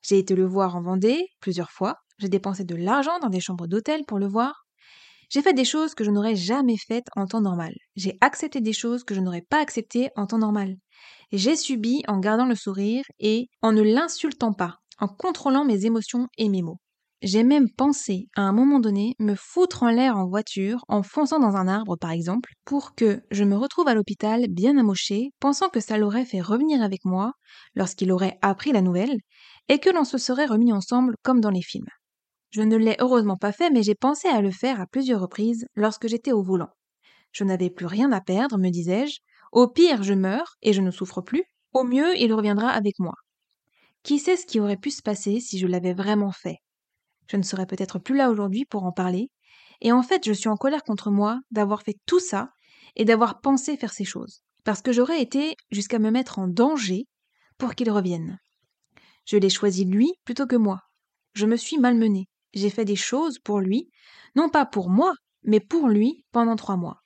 J'ai 0.02 0.20
été 0.20 0.36
le 0.36 0.46
voir 0.46 0.76
en 0.76 0.82
Vendée 0.82 1.28
plusieurs 1.40 1.72
fois, 1.72 1.96
j'ai 2.20 2.30
dépensé 2.30 2.64
de 2.64 2.76
l'argent 2.76 3.20
dans 3.20 3.30
des 3.30 3.40
chambres 3.40 3.68
d'hôtel 3.68 4.04
pour 4.06 4.20
le 4.20 4.28
voir, 4.28 4.66
j'ai 5.30 5.44
fait 5.44 5.54
des 5.54 5.66
choses 5.66 5.94
que 5.94 6.04
je 6.04 6.10
n'aurais 6.10 6.36
jamais 6.36 6.78
faites 6.78 7.08
en 7.16 7.28
temps 7.28 7.42
normal. 7.42 7.74
J'ai 7.96 8.18
accepté 8.20 8.62
des 8.62 8.74
choses 8.74 9.04
que 9.04 9.14
je 9.14 9.20
n'aurais 9.22 9.46
pas 9.48 9.62
acceptées 9.62 10.10
en 10.16 10.26
temps 10.26 10.40
normal. 10.40 10.76
J'ai 11.32 11.56
subi 11.56 12.02
en 12.08 12.18
gardant 12.18 12.48
le 12.48 12.56
sourire 12.56 13.04
et 13.20 13.48
en 13.62 13.72
ne 13.72 13.84
l'insultant 13.84 14.54
pas, 14.54 14.78
en 14.98 15.08
contrôlant 15.08 15.66
mes 15.66 15.86
émotions 15.86 16.28
et 16.40 16.50
mes 16.50 16.64
mots. 16.64 16.80
J'ai 17.22 17.44
même 17.44 17.70
pensé, 17.70 18.28
à 18.36 18.42
un 18.42 18.54
moment 18.54 18.80
donné, 18.80 19.14
me 19.20 19.36
foutre 19.36 19.84
en 19.84 19.90
l'air 19.90 20.18
en 20.18 20.26
voiture, 20.26 20.84
en 20.88 21.04
fonçant 21.04 21.40
dans 21.40 21.58
un 21.58 21.68
arbre 21.68 21.96
par 21.98 22.12
exemple, 22.12 22.54
pour 22.66 22.96
que 22.96 23.22
je 23.30 23.44
me 23.44 23.58
retrouve 23.58 23.90
à 23.90 23.94
l'hôpital 23.94 24.48
bien 24.50 24.78
amoché, 24.78 25.32
pensant 25.40 25.70
que 25.70 25.82
ça 25.82 25.98
l'aurait 25.98 26.26
fait 26.26 26.42
revenir 26.42 26.82
avec 26.82 27.06
moi 27.06 27.34
lorsqu'il 27.76 28.12
aurait 28.12 28.40
appris 28.42 28.72
la 28.72 28.82
nouvelle, 28.82 29.18
et 29.68 29.80
que 29.80 29.90
l'on 29.90 30.06
se 30.06 30.18
serait 30.18 30.46
remis 30.46 30.74
ensemble 30.74 31.14
comme 31.22 31.42
dans 31.42 31.52
les 31.52 31.62
films. 31.62 31.90
Je 32.52 32.62
ne 32.62 32.78
l'ai 32.78 32.96
heureusement 33.00 33.38
pas 33.38 33.52
fait, 33.52 33.70
mais 33.70 33.84
j'ai 33.84 33.96
pensé 33.96 34.28
à 34.28 34.42
le 34.42 34.52
faire 34.52 34.82
à 34.82 34.88
plusieurs 34.88 35.22
reprises 35.22 35.68
lorsque 35.76 36.08
j'étais 36.08 36.32
au 36.32 36.42
volant. 36.42 36.70
Je 37.32 37.44
n'avais 37.44 37.70
plus 37.70 37.86
rien 37.86 38.12
à 38.12 38.22
perdre, 38.22 38.58
me 38.58 38.70
disais-je. 38.70 39.20
Au 39.52 39.68
pire, 39.68 40.04
je 40.04 40.14
meurs 40.14 40.56
et 40.62 40.74
je 40.74 40.82
ne 40.82 40.92
souffre 40.92 41.22
plus. 41.22 41.44
Au 41.74 41.84
mieux, 41.84 42.18
il 42.18 42.34
reviendra 42.34 42.70
avec 42.70 42.98
moi. 43.00 43.14
Qui 44.04 44.18
sait 44.18 44.38
ce 44.38 44.46
qui 44.46 44.60
aurait 44.60 44.78
pu 44.78 44.90
se 44.90 45.02
passer 45.02 45.40
si 45.40 45.60
je 45.60 45.68
l'avais 45.68 45.94
vraiment 45.94 46.32
fait? 46.32 46.58
Je 47.28 47.38
ne 47.38 47.44
serais 47.44 47.68
peut-être 47.68 48.00
plus 48.00 48.16
là 48.16 48.32
aujourd'hui 48.32 48.66
pour 48.66 48.86
en 48.86 48.92
parler. 48.92 49.30
Et 49.82 49.92
en 49.92 50.02
fait, 50.02 50.26
je 50.26 50.34
suis 50.34 50.50
en 50.50 50.58
colère 50.58 50.84
contre 50.84 51.12
moi 51.12 51.40
d'avoir 51.52 51.84
fait 51.84 51.98
tout 52.08 52.20
ça 52.20 52.50
et 52.96 53.06
d'avoir 53.06 53.40
pensé 53.42 53.78
faire 53.78 53.94
ces 53.94 54.06
choses. 54.06 54.42
Parce 54.64 54.82
que 54.82 54.92
j'aurais 54.92 55.22
été 55.22 55.56
jusqu'à 55.72 56.00
me 56.00 56.10
mettre 56.10 56.40
en 56.40 56.48
danger 56.48 57.06
pour 57.58 57.76
qu'il 57.76 57.92
revienne. 57.92 58.40
Je 59.26 59.38
l'ai 59.38 59.50
choisi 59.50 59.86
lui 59.86 60.12
plutôt 60.26 60.48
que 60.48 60.56
moi. 60.56 60.80
Je 61.34 61.46
me 61.46 61.56
suis 61.56 61.78
malmenée. 61.78 62.28
J'ai 62.54 62.70
fait 62.70 62.86
des 62.86 62.96
choses 62.96 63.40
pour 63.40 63.60
lui, 63.60 63.90
non 64.36 64.50
pas 64.50 64.66
pour 64.66 64.90
moi, 64.90 65.14
mais 65.44 65.60
pour 65.60 65.88
lui 65.88 66.26
pendant 66.32 66.56
trois 66.56 66.78
mois. 66.78 67.02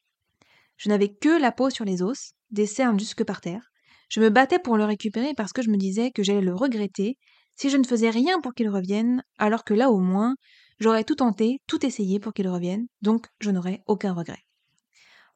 Je 0.78 0.90
n'avais 0.90 1.14
que 1.14 1.40
la 1.40 1.52
peau 1.52 1.70
sur 1.70 1.86
les 1.86 2.02
os, 2.02 2.34
des 2.52 2.66
cernes 2.66 3.00
jusque 3.00 3.24
par 3.24 3.42
terre. 3.42 3.70
Je 4.10 4.20
me 4.20 4.30
battais 4.30 4.60
pour 4.60 4.78
le 4.78 4.86
récupérer 4.86 5.34
parce 5.36 5.54
que 5.54 5.62
je 5.62 5.70
me 5.70 5.78
disais 5.78 6.12
que 6.12 6.24
j'allais 6.24 6.42
le 6.42 6.56
regretter 6.56 7.18
si 7.56 7.70
je 7.70 7.78
ne 7.78 7.84
faisais 7.84 8.10
rien 8.10 8.42
pour 8.42 8.54
qu'il 8.54 8.70
revienne, 8.70 9.24
alors 9.38 9.64
que 9.64 9.74
là 9.74 9.92
au 9.92 10.00
moins, 10.00 10.36
J'aurais 10.84 11.06
tout 11.06 11.16
tenté, 11.16 11.62
tout 11.66 11.86
essayé 11.86 12.20
pour 12.20 12.34
qu'il 12.34 12.50
revienne, 12.50 12.88
donc 13.02 13.28
je 13.40 13.52
n'aurais 13.52 13.84
aucun 13.88 14.14
regret. 14.14 14.44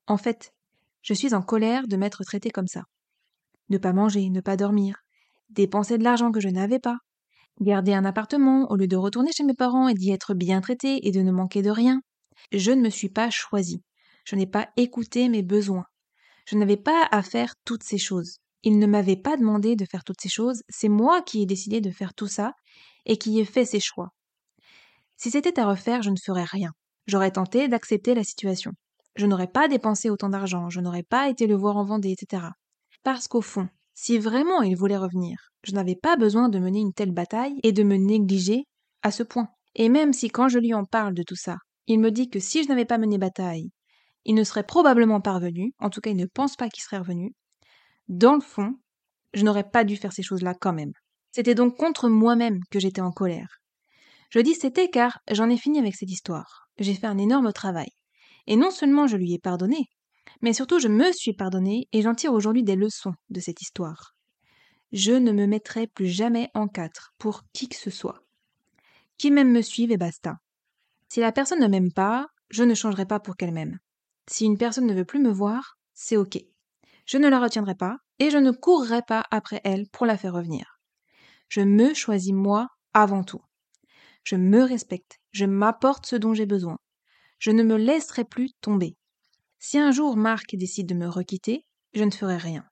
En 0.06 0.18
fait, 0.18 0.54
je 1.02 1.14
suis 1.14 1.34
en 1.34 1.42
colère 1.42 1.88
de 1.88 1.96
m'être 1.96 2.24
traité 2.24 2.50
comme 2.50 2.68
ça. 2.68 2.84
Ne 3.70 3.78
pas 3.78 3.94
manger, 3.94 4.30
ne 4.30 4.42
pas 4.42 4.58
dormir, 4.58 4.98
dépenser 5.50 5.98
de 5.98 6.04
l'argent 6.04 6.32
que 6.34 6.40
je 6.42 6.50
n'avais 6.50 6.80
pas, 6.80 6.98
garder 7.62 7.94
un 7.94 8.06
appartement 8.06 8.70
au 8.72 8.76
lieu 8.76 8.88
de 8.88 8.96
retourner 8.96 9.32
chez 9.32 9.44
mes 9.44 9.54
parents 9.54 9.88
et 9.88 9.94
d'y 9.94 10.12
être 10.12 10.34
bien 10.34 10.62
traité 10.62 11.08
et 11.08 11.12
de 11.12 11.22
ne 11.22 11.32
manquer 11.32 11.62
de 11.62 11.70
rien. 11.70 12.02
Je 12.52 12.72
ne 12.72 12.82
me 12.82 12.90
suis 12.90 13.10
pas 13.10 13.30
choisi. 13.30 13.82
Je 14.26 14.36
n'ai 14.36 14.46
pas 14.46 14.70
écouté 14.78 15.30
mes 15.30 15.44
besoins. 15.44 15.86
Je 16.46 16.56
n'avais 16.56 16.78
pas 16.78 17.08
à 17.12 17.24
faire 17.24 17.56
toutes 17.66 17.84
ces 17.84 17.98
choses. 17.98 18.38
Il 18.64 18.80
ne 18.80 18.88
m'avait 18.88 19.16
pas 19.16 19.38
demandé 19.38 19.76
de 19.76 19.86
faire 19.86 20.04
toutes 20.04 20.22
ces 20.22 20.30
choses, 20.30 20.62
c'est 20.70 20.90
moi 20.90 21.22
qui 21.22 21.42
ai 21.42 21.46
décidé 21.46 21.80
de 21.80 21.92
faire 21.92 22.14
tout 22.14 22.28
ça 22.28 22.54
et 23.06 23.18
qui 23.18 23.40
ai 23.40 23.46
fait 23.46 23.66
ces 23.66 23.80
choix. 23.80 24.10
Si 25.16 25.32
c'était 25.32 25.60
à 25.60 25.68
refaire, 25.68 26.02
je 26.02 26.10
ne 26.10 26.18
ferais 26.18 26.44
rien. 26.44 26.72
J'aurais 27.06 27.32
tenté 27.32 27.68
d'accepter 27.68 28.14
la 28.14 28.24
situation. 28.24 28.72
Je 29.16 29.26
n'aurais 29.26 29.48
pas 29.48 29.68
dépensé 29.68 30.10
autant 30.10 30.30
d'argent, 30.30 30.70
je 30.70 30.80
n'aurais 30.80 31.04
pas 31.04 31.30
été 31.30 31.48
le 31.48 31.56
voir 31.56 31.78
en 31.78 31.86
Vendée, 31.86 32.12
etc. 32.12 32.44
Parce 33.04 33.28
qu'au 33.28 33.42
fond, 33.42 33.70
si 34.00 34.20
vraiment 34.20 34.62
il 34.62 34.78
voulait 34.78 34.96
revenir, 34.96 35.50
je 35.64 35.74
n'avais 35.74 35.96
pas 35.96 36.18
besoin 36.18 36.50
de 36.50 36.60
mener 36.60 36.82
une 36.82 36.94
telle 36.94 37.12
bataille 37.12 37.60
et 37.64 37.72
de 37.72 37.82
me 37.82 37.96
négliger 37.96 38.66
à 39.02 39.10
ce 39.10 39.24
point. 39.24 39.48
Et 39.74 39.90
même 39.90 40.14
si 40.14 40.30
quand 40.30 40.50
je 40.50 40.60
lui 40.60 40.76
en 40.76 40.86
parle 40.86 41.16
de 41.16 41.24
tout 41.24 41.36
ça, 41.36 41.58
il 41.88 42.00
me 42.00 42.12
dit 42.12 42.30
que 42.30 42.40
si 42.40 42.64
je 42.64 42.70
n'avais 42.70 42.86
pas 42.86 43.00
mené 43.00 43.18
bataille, 43.18 43.72
il 44.24 44.36
ne 44.36 44.44
serait 44.44 44.68
probablement 44.68 45.20
pas 45.20 45.34
revenu, 45.34 45.74
en 45.80 45.90
tout 45.90 46.00
cas 46.00 46.12
il 46.12 46.16
ne 46.16 46.28
pense 46.28 46.56
pas 46.56 46.70
qu'il 46.70 46.84
serait 46.84 47.00
revenu, 47.00 47.32
dans 48.08 48.36
le 48.36 48.42
fond, 48.42 48.76
je 49.34 49.44
n'aurais 49.44 49.68
pas 49.68 49.84
dû 49.84 49.98
faire 49.98 50.14
ces 50.14 50.22
choses-là 50.22 50.54
quand 50.54 50.74
même. 50.74 50.92
C'était 51.32 51.56
donc 51.56 51.76
contre 51.76 52.08
moi-même 52.08 52.60
que 52.70 52.80
j'étais 52.80 53.02
en 53.02 53.12
colère. 53.12 53.58
Je 54.30 54.40
dis 54.42 54.54
c'était 54.54 54.90
car 54.90 55.22
j'en 55.32 55.50
ai 55.50 55.58
fini 55.58 55.80
avec 55.80 55.96
cette 55.96 56.12
histoire. 56.12 56.68
J'ai 56.78 56.94
fait 56.94 57.08
un 57.08 57.18
énorme 57.18 57.52
travail. 57.52 57.90
Et 58.46 58.58
non 58.58 58.70
seulement 58.70 59.08
je 59.08 59.18
lui 59.18 59.34
ai 59.34 59.40
pardonné, 59.40 59.88
mais 60.42 60.54
surtout 60.54 60.80
je 60.80 60.88
me 60.88 61.12
suis 61.12 61.34
pardonné 61.34 61.88
et 61.92 62.02
j'en 62.02 62.16
tire 62.16 62.34
aujourd'hui 62.34 62.64
des 62.64 62.76
leçons 62.76 63.14
de 63.30 63.40
cette 63.40 63.62
histoire. 63.62 64.16
Je 64.92 65.12
ne 65.12 65.32
me 65.32 65.48
mettrai 65.48 65.88
plus 65.88 66.08
jamais 66.08 66.50
en 66.54 66.68
quatre 66.68 67.14
pour 67.18 67.44
qui 67.54 67.68
que 67.68 67.76
ce 67.76 67.90
soit. 67.90 68.24
Qui 69.18 69.32
m'aime 69.32 69.52
me 69.52 69.62
suive 69.62 69.92
et 69.92 69.98
basta. 69.98 70.38
Si 71.10 71.20
la 71.20 71.32
personne 71.32 71.60
ne 71.60 71.68
m'aime 71.68 71.92
pas, 71.92 72.28
je 72.50 72.64
ne 72.64 72.74
changerai 72.74 73.06
pas 73.06 73.20
pour 73.20 73.36
qu'elle 73.36 73.54
m'aime. 73.54 73.80
Si 74.30 74.46
une 74.46 74.58
personne 74.58 74.86
ne 74.86 74.94
veut 74.94 75.06
plus 75.06 75.20
me 75.20 75.32
voir, 75.32 75.78
c'est 75.94 76.18
ok. 76.18 76.38
Je 77.06 77.18
ne 77.18 77.30
la 77.30 77.40
retiendrai 77.40 77.76
pas 77.76 77.98
et 78.20 78.30
je 78.30 78.38
ne 78.38 78.52
courrai 78.52 79.02
pas 79.02 79.26
après 79.32 79.62
elle 79.64 79.88
pour 79.90 80.06
la 80.06 80.18
faire 80.18 80.34
revenir. 80.34 80.80
Je 81.50 81.62
me 81.62 81.94
choisis 81.94 82.34
moi 82.34 82.68
avant 82.94 83.24
tout. 83.24 83.42
Je 84.24 84.36
me 84.36 84.62
respecte, 84.64 85.20
je 85.32 85.46
m'apporte 85.46 86.06
ce 86.06 86.18
dont 86.18 86.34
j'ai 86.34 86.46
besoin. 86.46 86.78
Je 87.40 87.52
ne 87.52 87.64
me 87.64 87.78
laisserai 87.78 88.26
plus 88.26 88.52
tomber. 88.60 88.98
Si 89.60 89.78
un 89.78 89.92
jour 89.92 90.16
Marc 90.18 90.56
décide 90.56 90.88
de 90.88 90.94
me 90.94 91.08
requitter, 91.08 91.66
je 91.94 92.04
ne 92.04 92.12
ferai 92.12 92.38
rien. 92.38 92.64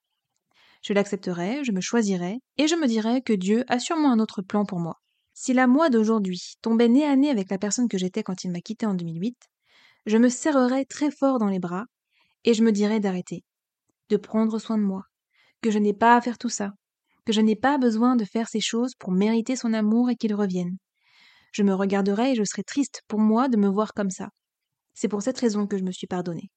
Je 0.84 0.94
l'accepterai, 0.94 1.64
je 1.64 1.72
me 1.72 1.82
choisirai, 1.82 2.40
et 2.58 2.68
je 2.68 2.76
me 2.76 2.88
dirai 2.88 3.22
que 3.22 3.34
Dieu 3.34 3.66
a 3.68 3.80
sûrement 3.80 4.12
un 4.12 4.20
autre 4.20 4.44
plan 4.44 4.66
pour 4.66 4.80
moi. 4.80 5.02
Si 5.34 5.54
la 5.54 5.66
moi 5.66 5.90
d'aujourd'hui 5.90 6.54
tombait 6.62 6.88
nez 6.88 7.04
à 7.04 7.16
nez 7.16 7.30
avec 7.30 7.50
la 7.50 7.58
personne 7.58 7.90
que 7.90 7.98
j'étais 7.98 8.24
quand 8.24 8.44
il 8.44 8.52
m'a 8.52 8.62
quitté 8.62 8.86
en 8.86 8.94
2008, 8.94 9.36
je 10.06 10.18
me 10.18 10.30
serrerais 10.30 10.86
très 10.86 11.10
fort 11.10 11.40
dans 11.40 11.48
les 11.48 11.60
bras, 11.60 11.86
et 12.44 12.54
je 12.54 12.64
me 12.64 12.72
dirais 12.72 13.00
d'arrêter, 13.00 13.44
de 14.10 14.18
prendre 14.18 14.60
soin 14.60 14.78
de 14.78 14.84
moi, 14.84 15.06
que 15.62 15.72
je 15.72 15.80
n'ai 15.80 15.94
pas 15.94 16.16
à 16.16 16.22
faire 16.22 16.38
tout 16.38 16.50
ça, 16.50 16.72
que 17.26 17.34
je 17.34 17.42
n'ai 17.42 17.56
pas 17.56 17.80
besoin 17.80 18.16
de 18.16 18.24
faire 18.24 18.48
ces 18.48 18.62
choses 18.62 18.94
pour 19.00 19.12
mériter 19.12 19.56
son 19.56 19.74
amour 19.74 20.12
et 20.12 20.16
qu'il 20.16 20.36
revienne. 20.36 20.78
Je 21.52 21.64
me 21.64 21.74
regarderai 21.74 22.34
et 22.34 22.36
je 22.36 22.44
serais 22.44 22.64
triste 22.64 23.02
pour 23.08 23.20
moi 23.20 23.50
de 23.50 23.58
me 23.58 23.68
voir 23.68 23.94
comme 23.94 24.12
ça. 24.12 24.30
C'est 24.94 25.08
pour 25.08 25.24
cette 25.24 25.40
raison 25.40 25.66
que 25.66 25.78
je 25.78 25.84
me 25.84 25.92
suis 25.92 26.08
pardonnée. 26.08 26.52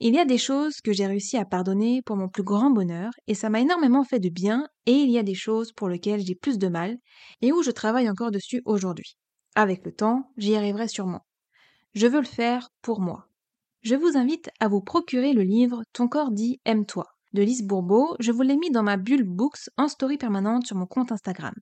Il 0.00 0.14
y 0.14 0.18
a 0.18 0.24
des 0.24 0.38
choses 0.38 0.80
que 0.80 0.92
j'ai 0.92 1.06
réussi 1.06 1.36
à 1.36 1.44
pardonner 1.44 2.02
pour 2.02 2.16
mon 2.16 2.28
plus 2.28 2.44
grand 2.44 2.70
bonheur, 2.70 3.10
et 3.26 3.34
ça 3.34 3.50
m'a 3.50 3.60
énormément 3.60 4.04
fait 4.04 4.20
de 4.20 4.28
bien, 4.28 4.68
et 4.86 4.92
il 4.92 5.10
y 5.10 5.18
a 5.18 5.24
des 5.24 5.34
choses 5.34 5.72
pour 5.72 5.88
lesquelles 5.88 6.20
j'ai 6.20 6.36
plus 6.36 6.58
de 6.58 6.68
mal, 6.68 6.98
et 7.42 7.52
où 7.52 7.62
je 7.62 7.72
travaille 7.72 8.08
encore 8.08 8.30
dessus 8.30 8.62
aujourd'hui. 8.64 9.16
Avec 9.56 9.84
le 9.84 9.92
temps, 9.92 10.30
j'y 10.36 10.54
arriverai 10.54 10.86
sûrement. 10.86 11.26
Je 11.94 12.06
veux 12.06 12.20
le 12.20 12.26
faire 12.26 12.70
pour 12.80 13.00
moi. 13.00 13.26
Je 13.82 13.96
vous 13.96 14.16
invite 14.16 14.50
à 14.60 14.68
vous 14.68 14.80
procurer 14.80 15.32
le 15.32 15.42
livre 15.42 15.82
Ton 15.92 16.06
corps 16.06 16.30
dit 16.30 16.60
aime-toi 16.64 17.06
de 17.32 17.42
Lise 17.42 17.66
Bourbeau. 17.66 18.16
Je 18.20 18.32
vous 18.32 18.42
l'ai 18.42 18.56
mis 18.56 18.70
dans 18.70 18.82
ma 18.82 18.96
bulle 18.96 19.24
books 19.24 19.68
en 19.76 19.88
story 19.88 20.16
permanente 20.16 20.66
sur 20.66 20.76
mon 20.76 20.86
compte 20.86 21.12
Instagram. 21.12 21.54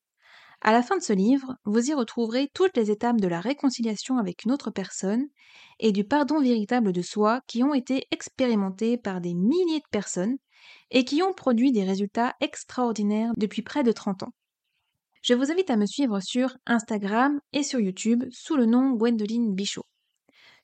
À 0.63 0.73
la 0.73 0.83
fin 0.83 0.97
de 0.97 1.03
ce 1.03 1.13
livre, 1.13 1.57
vous 1.65 1.91
y 1.91 1.95
retrouverez 1.95 2.51
toutes 2.55 2.77
les 2.77 2.91
étapes 2.91 3.21
de 3.21 3.29
la 3.29 3.41
réconciliation 3.41 4.19
avec 4.19 4.45
une 4.45 4.53
autre 4.53 4.71
personne 4.71 5.27
et 5.79 5.93
du 5.93 6.05
pardon 6.05 6.41
véritable 6.41 6.93
de 6.93 7.03
soi 7.03 7.43
qui 7.47 7.63
ont 7.63 7.75
été 7.75 8.07
expérimentés 8.11 8.97
par 8.97 9.21
des 9.21 9.35
milliers 9.35 9.81
de 9.81 9.91
personnes 9.91 10.37
et 10.91 11.05
qui 11.05 11.23
ont 11.23 11.35
produit 11.35 11.73
des 11.73 11.85
résultats 11.85 12.35
extraordinaires 12.41 13.33
depuis 13.37 13.63
près 13.63 13.83
de 13.83 13.93
30 13.93 14.25
ans. 14.25 14.33
Je 15.23 15.35
vous 15.35 15.51
invite 15.51 15.71
à 15.71 15.77
me 15.77 15.87
suivre 15.87 16.21
sur 16.21 16.57
Instagram 16.67 17.41
et 17.53 17.63
sur 17.63 17.81
YouTube 17.81 18.25
sous 18.31 18.57
le 18.57 18.65
nom 18.65 18.93
Gwendoline 18.93 19.55
Bichot. 19.55 19.85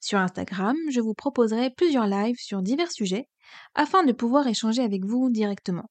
Sur 0.00 0.18
Instagram, 0.18 0.76
je 0.90 1.00
vous 1.00 1.14
proposerai 1.14 1.70
plusieurs 1.70 2.06
lives 2.06 2.38
sur 2.38 2.62
divers 2.62 2.90
sujets 2.90 3.28
afin 3.74 4.04
de 4.04 4.12
pouvoir 4.12 4.46
échanger 4.46 4.82
avec 4.82 5.04
vous 5.04 5.30
directement. 5.30 5.88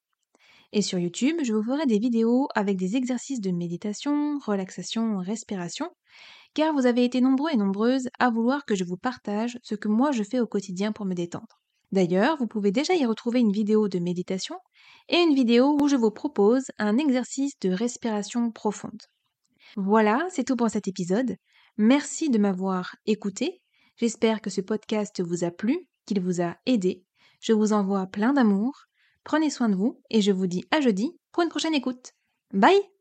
Et 0.74 0.80
sur 0.80 0.98
YouTube, 0.98 1.36
je 1.42 1.52
vous 1.52 1.62
ferai 1.62 1.84
des 1.84 1.98
vidéos 1.98 2.48
avec 2.54 2.78
des 2.78 2.96
exercices 2.96 3.42
de 3.42 3.50
méditation, 3.50 4.38
relaxation, 4.38 5.18
respiration, 5.18 5.90
car 6.54 6.72
vous 6.72 6.86
avez 6.86 7.04
été 7.04 7.20
nombreux 7.20 7.50
et 7.52 7.58
nombreuses 7.58 8.08
à 8.18 8.30
vouloir 8.30 8.64
que 8.64 8.74
je 8.74 8.84
vous 8.84 8.96
partage 8.96 9.58
ce 9.62 9.74
que 9.74 9.88
moi 9.88 10.12
je 10.12 10.22
fais 10.22 10.40
au 10.40 10.46
quotidien 10.46 10.92
pour 10.92 11.04
me 11.04 11.14
détendre. 11.14 11.60
D'ailleurs, 11.92 12.38
vous 12.38 12.46
pouvez 12.46 12.72
déjà 12.72 12.94
y 12.94 13.04
retrouver 13.04 13.40
une 13.40 13.52
vidéo 13.52 13.88
de 13.88 13.98
méditation 13.98 14.56
et 15.10 15.18
une 15.18 15.34
vidéo 15.34 15.76
où 15.78 15.88
je 15.88 15.96
vous 15.96 16.10
propose 16.10 16.70
un 16.78 16.96
exercice 16.96 17.58
de 17.60 17.68
respiration 17.68 18.50
profonde. 18.50 19.02
Voilà, 19.76 20.26
c'est 20.30 20.44
tout 20.44 20.56
pour 20.56 20.70
cet 20.70 20.88
épisode. 20.88 21.36
Merci 21.76 22.30
de 22.30 22.38
m'avoir 22.38 22.96
écouté. 23.04 23.60
J'espère 23.96 24.40
que 24.40 24.48
ce 24.48 24.62
podcast 24.62 25.22
vous 25.22 25.44
a 25.44 25.50
plu, 25.50 25.86
qu'il 26.06 26.20
vous 26.20 26.40
a 26.40 26.56
aidé. 26.64 27.04
Je 27.40 27.52
vous 27.52 27.74
envoie 27.74 28.06
plein 28.06 28.32
d'amour 28.32 28.86
Prenez 29.24 29.50
soin 29.50 29.68
de 29.68 29.76
vous 29.76 30.00
et 30.10 30.20
je 30.20 30.32
vous 30.32 30.46
dis 30.46 30.64
à 30.70 30.80
jeudi 30.80 31.16
pour 31.32 31.42
une 31.42 31.48
prochaine 31.48 31.74
écoute. 31.74 32.12
Bye 32.52 32.92